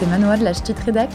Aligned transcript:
c'est 0.00 0.06
Manoa 0.06 0.38
de 0.38 0.44
la 0.44 0.54
Ch'tite 0.54 0.78
Rédac. 0.78 1.10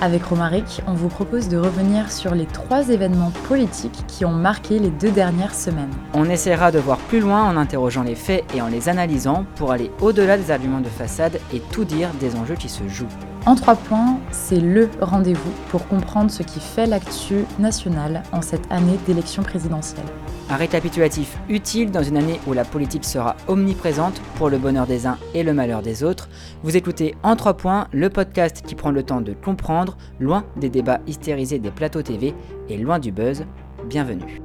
Avec 0.00 0.22
Romaric, 0.24 0.82
on 0.86 0.92
vous 0.92 1.08
propose 1.08 1.48
de 1.48 1.56
revenir 1.56 2.12
sur 2.12 2.34
les 2.34 2.44
trois 2.44 2.90
événements 2.90 3.32
politiques 3.48 4.04
qui 4.06 4.26
ont 4.26 4.32
marqué 4.32 4.78
les 4.78 4.90
deux 4.90 5.10
dernières 5.10 5.54
semaines. 5.54 5.90
On 6.12 6.28
essaiera 6.28 6.70
de 6.70 6.78
voir 6.78 6.98
plus 6.98 7.20
loin 7.20 7.44
en 7.44 7.56
interrogeant 7.56 8.02
les 8.02 8.14
faits 8.14 8.44
et 8.54 8.60
en 8.60 8.68
les 8.68 8.90
analysant 8.90 9.46
pour 9.56 9.72
aller 9.72 9.90
au-delà 10.02 10.36
des 10.36 10.50
arguments 10.50 10.80
de 10.80 10.88
façade 10.88 11.40
et 11.54 11.60
tout 11.72 11.86
dire 11.86 12.10
des 12.20 12.36
enjeux 12.36 12.56
qui 12.56 12.68
se 12.68 12.86
jouent. 12.86 13.06
En 13.48 13.54
trois 13.54 13.76
points, 13.76 14.18
c'est 14.30 14.60
le 14.60 14.90
rendez-vous 15.00 15.50
pour 15.70 15.88
comprendre 15.88 16.30
ce 16.30 16.42
qui 16.42 16.60
fait 16.60 16.84
l'actu 16.84 17.46
nationale 17.58 18.22
en 18.30 18.42
cette 18.42 18.70
année 18.70 18.98
d'élection 19.06 19.42
présidentielle. 19.42 20.04
Un 20.50 20.56
récapitulatif 20.56 21.38
utile 21.48 21.90
dans 21.90 22.02
une 22.02 22.18
année 22.18 22.40
où 22.46 22.52
la 22.52 22.66
politique 22.66 23.06
sera 23.06 23.36
omniprésente 23.46 24.20
pour 24.34 24.50
le 24.50 24.58
bonheur 24.58 24.86
des 24.86 25.06
uns 25.06 25.16
et 25.32 25.44
le 25.44 25.54
malheur 25.54 25.80
des 25.80 26.04
autres. 26.04 26.28
Vous 26.62 26.76
écoutez 26.76 27.14
En 27.22 27.36
3 27.36 27.54
points, 27.54 27.88
le 27.90 28.10
podcast 28.10 28.60
qui 28.66 28.74
prend 28.74 28.90
le 28.90 29.02
temps 29.02 29.22
de 29.22 29.32
comprendre, 29.32 29.96
loin 30.20 30.44
des 30.56 30.68
débats 30.68 31.00
hystérisés 31.06 31.58
des 31.58 31.70
plateaux 31.70 32.02
TV 32.02 32.34
et 32.68 32.76
loin 32.76 32.98
du 32.98 33.12
buzz. 33.12 33.46
Bienvenue. 33.86 34.42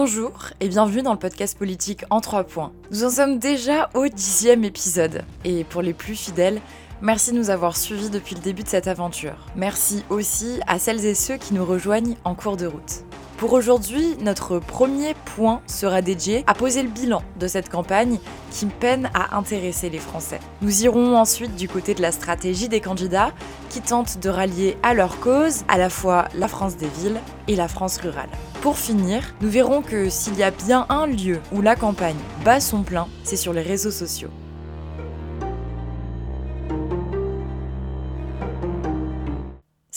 Bonjour 0.00 0.50
et 0.60 0.68
bienvenue 0.68 1.02
dans 1.02 1.12
le 1.12 1.18
podcast 1.18 1.58
politique 1.58 2.04
en 2.10 2.20
3 2.20 2.44
points. 2.44 2.72
Nous 2.92 3.02
en 3.02 3.10
sommes 3.10 3.40
déjà 3.40 3.90
au 3.94 4.06
dixième 4.06 4.62
épisode 4.62 5.24
et 5.44 5.64
pour 5.64 5.82
les 5.82 5.92
plus 5.92 6.14
fidèles, 6.14 6.60
merci 7.02 7.32
de 7.32 7.36
nous 7.36 7.50
avoir 7.50 7.76
suivis 7.76 8.08
depuis 8.08 8.36
le 8.36 8.40
début 8.40 8.62
de 8.62 8.68
cette 8.68 8.86
aventure. 8.86 9.48
Merci 9.56 10.04
aussi 10.08 10.60
à 10.68 10.78
celles 10.78 11.04
et 11.04 11.16
ceux 11.16 11.36
qui 11.36 11.52
nous 11.52 11.64
rejoignent 11.64 12.14
en 12.22 12.36
cours 12.36 12.56
de 12.56 12.66
route. 12.66 13.07
Pour 13.38 13.52
aujourd'hui, 13.52 14.16
notre 14.20 14.58
premier 14.58 15.14
point 15.36 15.62
sera 15.68 16.02
dédié 16.02 16.42
à 16.48 16.54
poser 16.54 16.82
le 16.82 16.88
bilan 16.88 17.22
de 17.38 17.46
cette 17.46 17.68
campagne 17.68 18.18
qui 18.50 18.66
peine 18.66 19.10
à 19.14 19.36
intéresser 19.36 19.90
les 19.90 20.00
Français. 20.00 20.40
Nous 20.60 20.82
irons 20.82 21.16
ensuite 21.16 21.54
du 21.54 21.68
côté 21.68 21.94
de 21.94 22.02
la 22.02 22.10
stratégie 22.10 22.68
des 22.68 22.80
candidats 22.80 23.30
qui 23.70 23.80
tentent 23.80 24.18
de 24.18 24.28
rallier 24.28 24.76
à 24.82 24.92
leur 24.92 25.20
cause 25.20 25.62
à 25.68 25.78
la 25.78 25.88
fois 25.88 26.26
la 26.34 26.48
France 26.48 26.76
des 26.76 26.88
villes 26.88 27.20
et 27.46 27.54
la 27.54 27.68
France 27.68 27.98
rurale. 27.98 28.28
Pour 28.60 28.76
finir, 28.76 29.22
nous 29.40 29.48
verrons 29.48 29.82
que 29.82 30.10
s'il 30.10 30.34
y 30.34 30.42
a 30.42 30.50
bien 30.50 30.86
un 30.88 31.06
lieu 31.06 31.38
où 31.52 31.62
la 31.62 31.76
campagne 31.76 32.18
bat 32.44 32.58
son 32.58 32.82
plein, 32.82 33.06
c'est 33.22 33.36
sur 33.36 33.52
les 33.52 33.62
réseaux 33.62 33.92
sociaux. 33.92 34.30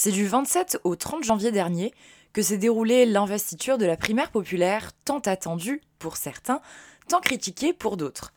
C'est 0.04 0.12
du 0.12 0.26
27 0.26 0.80
au 0.84 0.96
30 0.96 1.24
janvier 1.24 1.52
dernier 1.52 1.92
que 2.34 2.42
s'est 2.42 2.58
déroulée 2.58 3.06
l'investiture 3.06 3.78
de 3.78 3.86
la 3.86 3.98
primaire 3.98 4.32
populaire 4.32 4.92
tant 5.06 5.20
attendue 5.20 5.82
pour 6.00 6.18
certains, 6.18 6.62
tant 7.08 7.20
critiquée 7.20 7.74
pour 7.74 7.98
d'autres. 7.98 8.34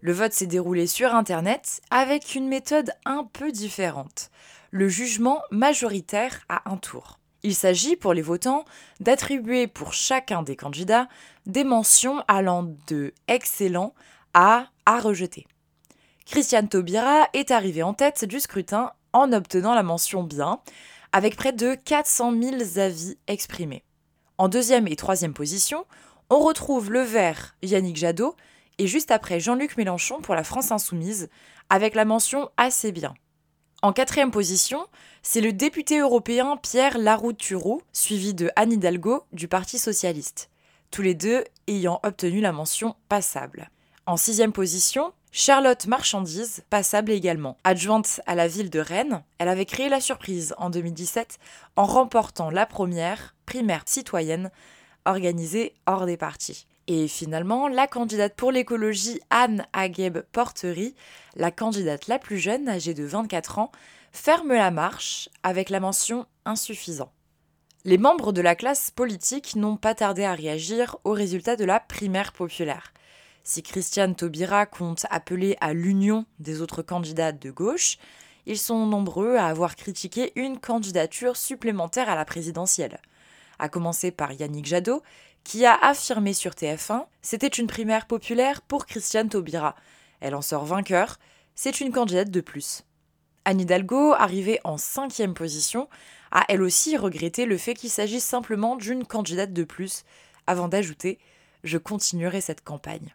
Le 0.00 0.12
vote 0.12 0.32
s'est 0.32 0.46
déroulé 0.46 0.86
sur 0.86 1.14
Internet 1.14 1.82
avec 1.90 2.34
une 2.34 2.48
méthode 2.48 2.92
un 3.04 3.24
peu 3.24 3.52
différente, 3.52 4.30
le 4.70 4.88
jugement 4.88 5.42
majoritaire 5.50 6.40
à 6.48 6.70
un 6.70 6.76
tour. 6.76 7.18
Il 7.42 7.54
s'agit 7.54 7.96
pour 7.96 8.12
les 8.12 8.22
votants 8.22 8.64
d'attribuer 9.00 9.66
pour 9.66 9.94
chacun 9.94 10.42
des 10.42 10.56
candidats 10.56 11.08
des 11.46 11.64
mentions 11.64 12.22
allant 12.28 12.74
de 12.86 13.14
excellent 13.28 13.94
à 14.34 14.66
à 14.86 15.00
rejeter. 15.00 15.46
Christiane 16.26 16.68
Taubira 16.68 17.28
est 17.32 17.50
arrivée 17.50 17.82
en 17.82 17.94
tête 17.94 18.24
du 18.24 18.40
scrutin 18.40 18.92
en 19.12 19.32
obtenant 19.32 19.74
la 19.74 19.82
mention 19.82 20.22
bien, 20.22 20.60
avec 21.12 21.36
près 21.36 21.52
de 21.52 21.74
400 21.74 22.34
000 22.40 22.56
avis 22.76 23.16
exprimés. 23.26 23.84
En 24.38 24.48
deuxième 24.48 24.88
et 24.88 24.96
troisième 24.96 25.34
position, 25.34 25.84
on 26.30 26.38
retrouve 26.38 26.90
le 26.90 27.00
vert 27.00 27.56
Yannick 27.62 27.96
Jadot 27.96 28.36
et 28.78 28.86
juste 28.86 29.10
après 29.10 29.40
Jean-Luc 29.40 29.76
Mélenchon 29.76 30.20
pour 30.20 30.34
la 30.34 30.44
France 30.44 30.72
Insoumise, 30.72 31.28
avec 31.68 31.94
la 31.94 32.04
mention 32.04 32.48
assez 32.56 32.92
bien. 32.92 33.14
En 33.82 33.92
quatrième 33.92 34.30
position, 34.30 34.86
c'est 35.22 35.40
le 35.40 35.52
député 35.52 35.98
européen 35.98 36.56
Pierre 36.56 36.98
Larouturou, 36.98 37.82
suivi 37.92 38.34
de 38.34 38.50
Anne 38.56 38.72
Hidalgo 38.72 39.24
du 39.32 39.48
Parti 39.48 39.78
socialiste, 39.78 40.50
tous 40.90 41.02
les 41.02 41.14
deux 41.14 41.44
ayant 41.66 42.00
obtenu 42.02 42.40
la 42.40 42.52
mention 42.52 42.94
passable. 43.08 43.70
En 44.06 44.16
sixième 44.16 44.52
position, 44.52 45.12
Charlotte 45.32 45.86
Marchandise, 45.86 46.64
passable 46.70 47.12
également. 47.12 47.56
Adjointe 47.62 48.20
à 48.26 48.34
la 48.34 48.48
ville 48.48 48.68
de 48.68 48.80
Rennes, 48.80 49.22
elle 49.38 49.48
avait 49.48 49.64
créé 49.64 49.88
la 49.88 50.00
surprise 50.00 50.54
en 50.58 50.70
2017 50.70 51.38
en 51.76 51.84
remportant 51.84 52.50
la 52.50 52.66
première 52.66 53.36
primaire 53.46 53.84
citoyenne 53.86 54.50
organisée 55.04 55.74
hors 55.86 56.04
des 56.04 56.16
partis. 56.16 56.66
Et 56.88 57.06
finalement, 57.06 57.68
la 57.68 57.86
candidate 57.86 58.34
pour 58.34 58.50
l'écologie 58.50 59.20
Anne 59.30 59.66
Agueb 59.72 60.18
Portery, 60.32 60.96
la 61.36 61.52
candidate 61.52 62.08
la 62.08 62.18
plus 62.18 62.38
jeune, 62.38 62.68
âgée 62.68 62.94
de 62.94 63.04
24 63.04 63.60
ans, 63.60 63.70
ferme 64.10 64.52
la 64.52 64.72
marche 64.72 65.28
avec 65.44 65.70
la 65.70 65.78
mention 65.78 66.26
insuffisant. 66.44 67.12
Les 67.84 67.98
membres 67.98 68.32
de 68.32 68.40
la 68.40 68.56
classe 68.56 68.90
politique 68.90 69.54
n'ont 69.54 69.76
pas 69.76 69.94
tardé 69.94 70.24
à 70.24 70.34
réagir 70.34 70.96
aux 71.04 71.12
résultats 71.12 71.54
de 71.54 71.64
la 71.64 71.78
primaire 71.78 72.32
populaire. 72.32 72.92
Si 73.42 73.62
Christiane 73.62 74.14
Taubira 74.14 74.66
compte 74.66 75.06
appeler 75.10 75.56
à 75.60 75.72
l'union 75.72 76.26
des 76.38 76.60
autres 76.60 76.82
candidates 76.82 77.40
de 77.40 77.50
gauche, 77.50 77.96
ils 78.46 78.58
sont 78.58 78.86
nombreux 78.86 79.36
à 79.36 79.46
avoir 79.46 79.76
critiqué 79.76 80.32
une 80.36 80.58
candidature 80.58 81.36
supplémentaire 81.36 82.08
à 82.08 82.14
la 82.14 82.24
présidentielle. 82.24 83.00
À 83.58 83.68
commencer 83.68 84.10
par 84.10 84.32
Yannick 84.32 84.66
Jadot, 84.66 85.02
qui 85.44 85.64
a 85.64 85.74
affirmé 85.74 86.32
sur 86.32 86.52
TF1 86.52 87.06
c'était 87.22 87.48
une 87.48 87.66
primaire 87.66 88.06
populaire 88.06 88.62
pour 88.62 88.86
Christiane 88.86 89.28
Taubira. 89.28 89.74
Elle 90.20 90.34
en 90.34 90.42
sort 90.42 90.64
vainqueur, 90.64 91.18
c'est 91.54 91.80
une 91.80 91.92
candidate 91.92 92.30
de 92.30 92.40
plus. 92.40 92.84
Anne 93.44 93.60
Hidalgo, 93.60 94.12
arrivée 94.12 94.60
en 94.64 94.76
cinquième 94.76 95.34
position, 95.34 95.88
a 96.30 96.44
elle 96.48 96.62
aussi 96.62 96.96
regretté 96.96 97.46
le 97.46 97.56
fait 97.56 97.74
qu'il 97.74 97.90
s'agisse 97.90 98.24
simplement 98.24 98.76
d'une 98.76 99.06
candidate 99.06 99.52
de 99.52 99.64
plus, 99.64 100.04
avant 100.46 100.68
d'ajouter 100.68 101.18
Je 101.64 101.78
continuerai 101.78 102.40
cette 102.40 102.62
campagne. 102.62 103.14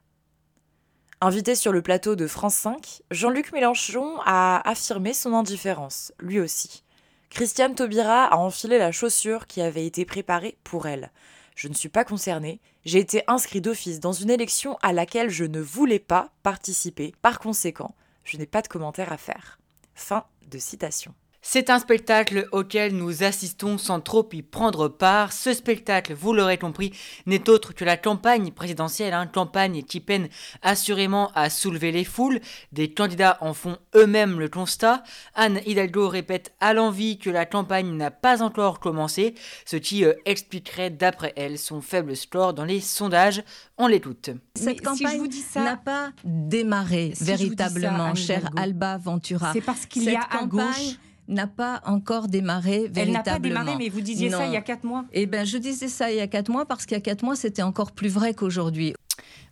Invité 1.21 1.55
sur 1.55 1.71
le 1.71 1.81
plateau 1.81 2.15
de 2.17 2.27
France 2.27 2.55
5, 2.55 3.01
Jean-Luc 3.09 3.53
Mélenchon 3.53 4.19
a 4.25 4.67
affirmé 4.69 5.13
son 5.13 5.33
indifférence, 5.33 6.11
lui 6.19 6.41
aussi. 6.41 6.83
Christiane 7.29 7.73
Taubira 7.73 8.25
a 8.25 8.35
enfilé 8.35 8.77
la 8.77 8.91
chaussure 8.91 9.47
qui 9.47 9.61
avait 9.61 9.85
été 9.85 10.03
préparée 10.03 10.57
pour 10.65 10.87
elle. 10.87 11.11
Je 11.55 11.69
ne 11.69 11.73
suis 11.73 11.87
pas 11.89 12.03
concernée, 12.03 12.59
j'ai 12.83 12.99
été 12.99 13.23
inscrit 13.27 13.61
d'office 13.61 14.01
dans 14.01 14.11
une 14.11 14.29
élection 14.29 14.77
à 14.81 14.91
laquelle 14.91 15.29
je 15.29 15.45
ne 15.45 15.61
voulais 15.61 15.99
pas 15.99 16.31
participer, 16.43 17.13
par 17.21 17.39
conséquent, 17.39 17.95
je 18.25 18.37
n'ai 18.37 18.45
pas 18.45 18.61
de 18.61 18.67
commentaire 18.67 19.13
à 19.13 19.17
faire. 19.17 19.57
Fin 19.95 20.25
de 20.47 20.57
citation. 20.57 21.13
C'est 21.47 21.69
un 21.69 21.77
spectacle 21.77 22.49
auquel 22.51 22.95
nous 22.95 23.21
assistons 23.23 23.77
sans 23.77 24.01
trop 24.01 24.27
y 24.33 24.41
prendre 24.41 24.87
part. 24.87 25.31
Ce 25.31 25.53
spectacle, 25.53 26.15
vous 26.15 26.33
l'aurez 26.33 26.57
compris, 26.57 26.91
n'est 27.27 27.49
autre 27.49 27.71
que 27.71 27.85
la 27.85 27.97
campagne 27.97 28.51
présidentielle, 28.51 29.13
une 29.13 29.19
hein. 29.19 29.27
campagne 29.27 29.83
qui 29.83 29.99
peine 29.99 30.27
assurément 30.63 31.31
à 31.35 31.51
soulever 31.51 31.91
les 31.91 32.03
foules. 32.03 32.39
Des 32.71 32.91
candidats 32.91 33.37
en 33.41 33.53
font 33.53 33.77
eux-mêmes 33.95 34.39
le 34.39 34.49
constat. 34.49 35.03
Anne 35.35 35.61
Hidalgo 35.67 36.09
répète 36.09 36.55
à 36.61 36.73
l'envie 36.73 37.19
que 37.19 37.29
la 37.29 37.45
campagne 37.45 37.95
n'a 37.95 38.09
pas 38.09 38.41
encore 38.41 38.79
commencé, 38.79 39.35
ce 39.65 39.77
qui 39.77 40.03
euh, 40.03 40.13
expliquerait 40.25 40.89
d'après 40.89 41.31
elle 41.35 41.59
son 41.59 41.79
faible 41.79 42.15
score 42.15 42.55
dans 42.55 42.65
les 42.65 42.81
sondages. 42.81 43.43
On 43.77 43.85
l'écoute. 43.85 44.31
Cette 44.55 44.81
campagne 44.81 45.29
n'a 45.57 45.77
pas 45.77 46.11
démarré 46.23 47.13
véritablement, 47.21 48.15
cher 48.15 48.49
Alba 48.57 48.97
Ventura. 48.97 49.53
C'est 49.53 49.61
parce 49.61 49.85
qu'il 49.85 50.05
y 50.05 50.15
a 50.15 50.23
à 50.23 50.45
gauche 50.47 50.97
n'a 51.27 51.47
pas 51.47 51.81
encore 51.85 52.27
démarré 52.27 52.87
véritablement. 52.87 53.01
Elle 53.03 53.11
n'a 53.11 53.23
pas 53.23 53.39
démarré, 53.39 53.75
mais 53.77 53.89
vous 53.89 54.01
disiez 54.01 54.29
ça 54.29 54.45
il 54.45 54.53
y 54.53 54.57
a 54.57 54.61
quatre 54.61 54.83
mois. 54.83 55.05
Eh 55.11 55.25
bien, 55.25 55.43
je 55.43 55.57
disais 55.57 55.87
ça 55.87 56.11
il 56.11 56.17
y 56.17 56.21
a 56.21 56.27
quatre 56.27 56.49
mois 56.49 56.65
parce 56.65 56.85
qu'il 56.85 56.95
y 56.95 56.97
a 56.97 57.01
quatre 57.01 57.23
mois, 57.23 57.35
c'était 57.35 57.63
encore 57.63 57.91
plus 57.91 58.09
vrai 58.09 58.33
qu'aujourd'hui. 58.33 58.93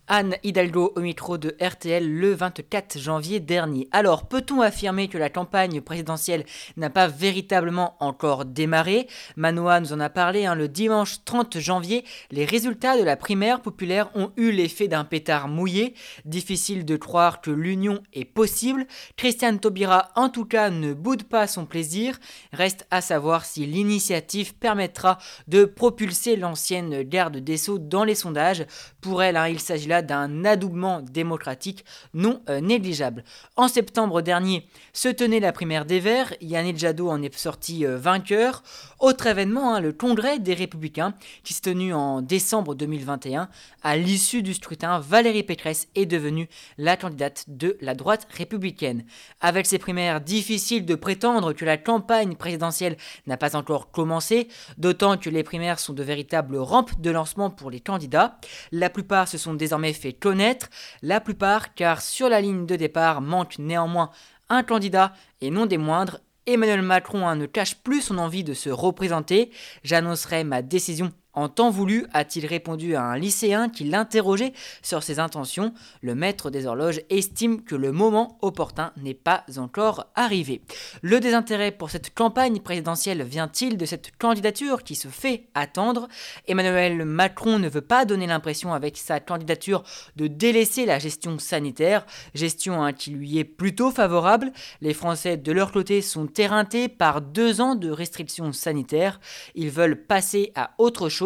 Anne 0.06 0.36
Hidalgo 0.42 0.92
au 0.96 1.00
micro 1.00 1.38
de 1.38 1.56
RTL 1.62 2.06
le 2.06 2.34
24 2.34 2.98
janvier 2.98 3.40
dernier. 3.40 3.88
Alors, 3.90 4.28
peut-on 4.28 4.60
affirmer 4.60 5.08
que 5.08 5.16
la 5.16 5.30
campagne 5.30 5.80
présidentielle 5.80 6.44
n'a 6.76 6.90
pas 6.90 7.08
véritablement 7.08 7.96
encore 8.00 8.44
démarré? 8.44 9.06
Manoa 9.36 9.80
nous 9.80 9.94
en 9.94 10.00
a 10.00 10.10
parlé 10.10 10.44
hein, 10.44 10.54
le 10.54 10.68
dimanche 10.68 11.24
30 11.24 11.58
janvier. 11.58 12.04
Les 12.30 12.44
résultats 12.44 12.98
de 12.98 13.02
la 13.02 13.16
primaire 13.16 13.62
populaire 13.62 14.10
ont 14.14 14.30
eu 14.36 14.50
l'effet 14.50 14.88
d'un 14.88 15.04
pétard 15.04 15.48
mouillé. 15.48 15.94
Difficile 16.26 16.84
de 16.84 16.96
croire 16.96 17.40
que 17.40 17.50
l'union 17.50 18.02
est 18.12 18.26
possible. 18.26 18.86
Christiane 19.16 19.58
Taubira, 19.58 20.10
en 20.16 20.28
tout 20.28 20.44
cas, 20.44 20.68
ne 20.68 20.92
boude 20.92 21.22
pas 21.22 21.46
son 21.46 21.64
plaisir. 21.64 22.18
Reste 22.52 22.86
à 22.90 23.00
savoir 23.00 23.46
si 23.46 23.64
l'initiative 23.64 24.54
permettra 24.54 25.16
de 25.48 25.64
propulser 25.64 26.36
l'ancienne 26.36 27.02
garde 27.04 27.38
des 27.38 27.56
Sceaux 27.56 27.78
dans 27.78 28.04
les 28.04 28.14
sondages. 28.14 28.66
Pour 29.00 29.22
elle, 29.22 29.38
hein, 29.38 29.48
il 29.48 29.60
s'agit 29.60 29.88
là 29.88 29.93
d'un 30.02 30.44
adoubement 30.44 31.00
démocratique 31.00 31.84
non 32.12 32.42
euh, 32.48 32.60
négligeable. 32.60 33.24
En 33.56 33.68
septembre 33.68 34.22
dernier 34.22 34.66
se 34.92 35.08
tenait 35.08 35.40
la 35.40 35.52
primaire 35.52 35.84
des 35.84 36.00
Verts, 36.00 36.34
Yannick 36.40 36.78
Jadot 36.78 37.10
en 37.10 37.22
est 37.22 37.36
sorti 37.36 37.86
euh, 37.86 37.98
vainqueur. 37.98 38.62
Autre 39.00 39.26
événement, 39.26 39.74
hein, 39.74 39.80
le 39.80 39.92
congrès 39.92 40.38
des 40.38 40.54
Républicains 40.54 41.14
qui 41.42 41.52
s'est 41.52 41.62
tenu 41.62 41.92
en 41.92 42.22
décembre 42.22 42.74
2021. 42.74 43.48
À 43.82 43.96
l'issue 43.96 44.42
du 44.42 44.54
scrutin, 44.54 44.98
Valérie 45.00 45.42
Pécresse 45.42 45.88
est 45.94 46.06
devenue 46.06 46.48
la 46.78 46.96
candidate 46.96 47.44
de 47.48 47.76
la 47.80 47.94
droite 47.94 48.26
républicaine. 48.30 49.04
Avec 49.40 49.66
ces 49.66 49.78
primaires, 49.78 50.20
difficile 50.20 50.84
de 50.86 50.94
prétendre 50.94 51.52
que 51.52 51.64
la 51.64 51.76
campagne 51.76 52.34
présidentielle 52.36 52.96
n'a 53.26 53.36
pas 53.36 53.56
encore 53.56 53.90
commencé, 53.90 54.48
d'autant 54.78 55.16
que 55.16 55.30
les 55.30 55.42
primaires 55.42 55.78
sont 55.78 55.92
de 55.92 56.02
véritables 56.02 56.56
rampes 56.56 57.00
de 57.00 57.10
lancement 57.10 57.50
pour 57.50 57.70
les 57.70 57.80
candidats. 57.80 58.38
La 58.72 58.90
plupart 58.90 59.28
se 59.28 59.38
sont 59.38 59.54
désormais 59.54 59.83
fait 59.92 60.12
connaître, 60.12 60.68
la 61.02 61.20
plupart 61.20 61.74
car 61.74 62.00
sur 62.00 62.28
la 62.28 62.40
ligne 62.40 62.66
de 62.66 62.76
départ 62.76 63.20
manque 63.20 63.58
néanmoins 63.58 64.10
un 64.48 64.62
candidat 64.62 65.12
et 65.40 65.50
non 65.50 65.66
des 65.66 65.78
moindres. 65.78 66.20
Emmanuel 66.46 66.82
Macron 66.82 67.26
hein, 67.26 67.36
ne 67.36 67.46
cache 67.46 67.76
plus 67.76 68.02
son 68.02 68.18
envie 68.18 68.44
de 68.44 68.54
se 68.54 68.68
représenter. 68.68 69.50
J'annoncerai 69.82 70.44
ma 70.44 70.62
décision 70.62 71.12
en 71.34 71.48
temps 71.48 71.70
voulu, 71.70 72.06
a-t-il 72.12 72.46
répondu 72.46 72.94
à 72.94 73.02
un 73.02 73.18
lycéen 73.18 73.68
qui 73.68 73.84
l'interrogeait 73.84 74.52
sur 74.82 75.02
ses 75.02 75.18
intentions. 75.18 75.74
Le 76.00 76.14
maître 76.14 76.50
des 76.50 76.66
horloges 76.66 77.00
estime 77.10 77.62
que 77.62 77.74
le 77.74 77.90
moment 77.90 78.38
opportun 78.40 78.92
n'est 78.96 79.14
pas 79.14 79.44
encore 79.56 80.06
arrivé. 80.14 80.62
Le 81.02 81.18
désintérêt 81.18 81.72
pour 81.72 81.90
cette 81.90 82.14
campagne 82.14 82.60
présidentielle 82.60 83.22
vient-il 83.24 83.76
de 83.76 83.84
cette 83.84 84.16
candidature 84.16 84.84
qui 84.84 84.94
se 84.94 85.08
fait 85.08 85.46
attendre? 85.54 86.08
Emmanuel 86.46 87.04
Macron 87.04 87.58
ne 87.58 87.68
veut 87.68 87.80
pas 87.80 88.04
donner 88.04 88.26
l'impression 88.26 88.72
avec 88.72 88.96
sa 88.96 89.18
candidature 89.18 89.82
de 90.14 90.28
délaisser 90.28 90.86
la 90.86 91.00
gestion 91.00 91.38
sanitaire, 91.40 92.06
gestion 92.34 92.82
hein, 92.82 92.92
qui 92.92 93.10
lui 93.10 93.38
est 93.38 93.44
plutôt 93.44 93.90
favorable. 93.90 94.52
Les 94.80 94.94
Français 94.94 95.36
de 95.36 95.52
leur 95.52 95.72
côté 95.72 96.00
sont 96.00 96.28
éreintés 96.36 96.88
par 96.88 97.20
deux 97.20 97.60
ans 97.60 97.74
de 97.74 97.90
restrictions 97.90 98.52
sanitaires. 98.52 99.18
Ils 99.56 99.70
veulent 99.70 100.06
passer 100.06 100.52
à 100.54 100.70
autre 100.78 101.08
chose 101.08 101.23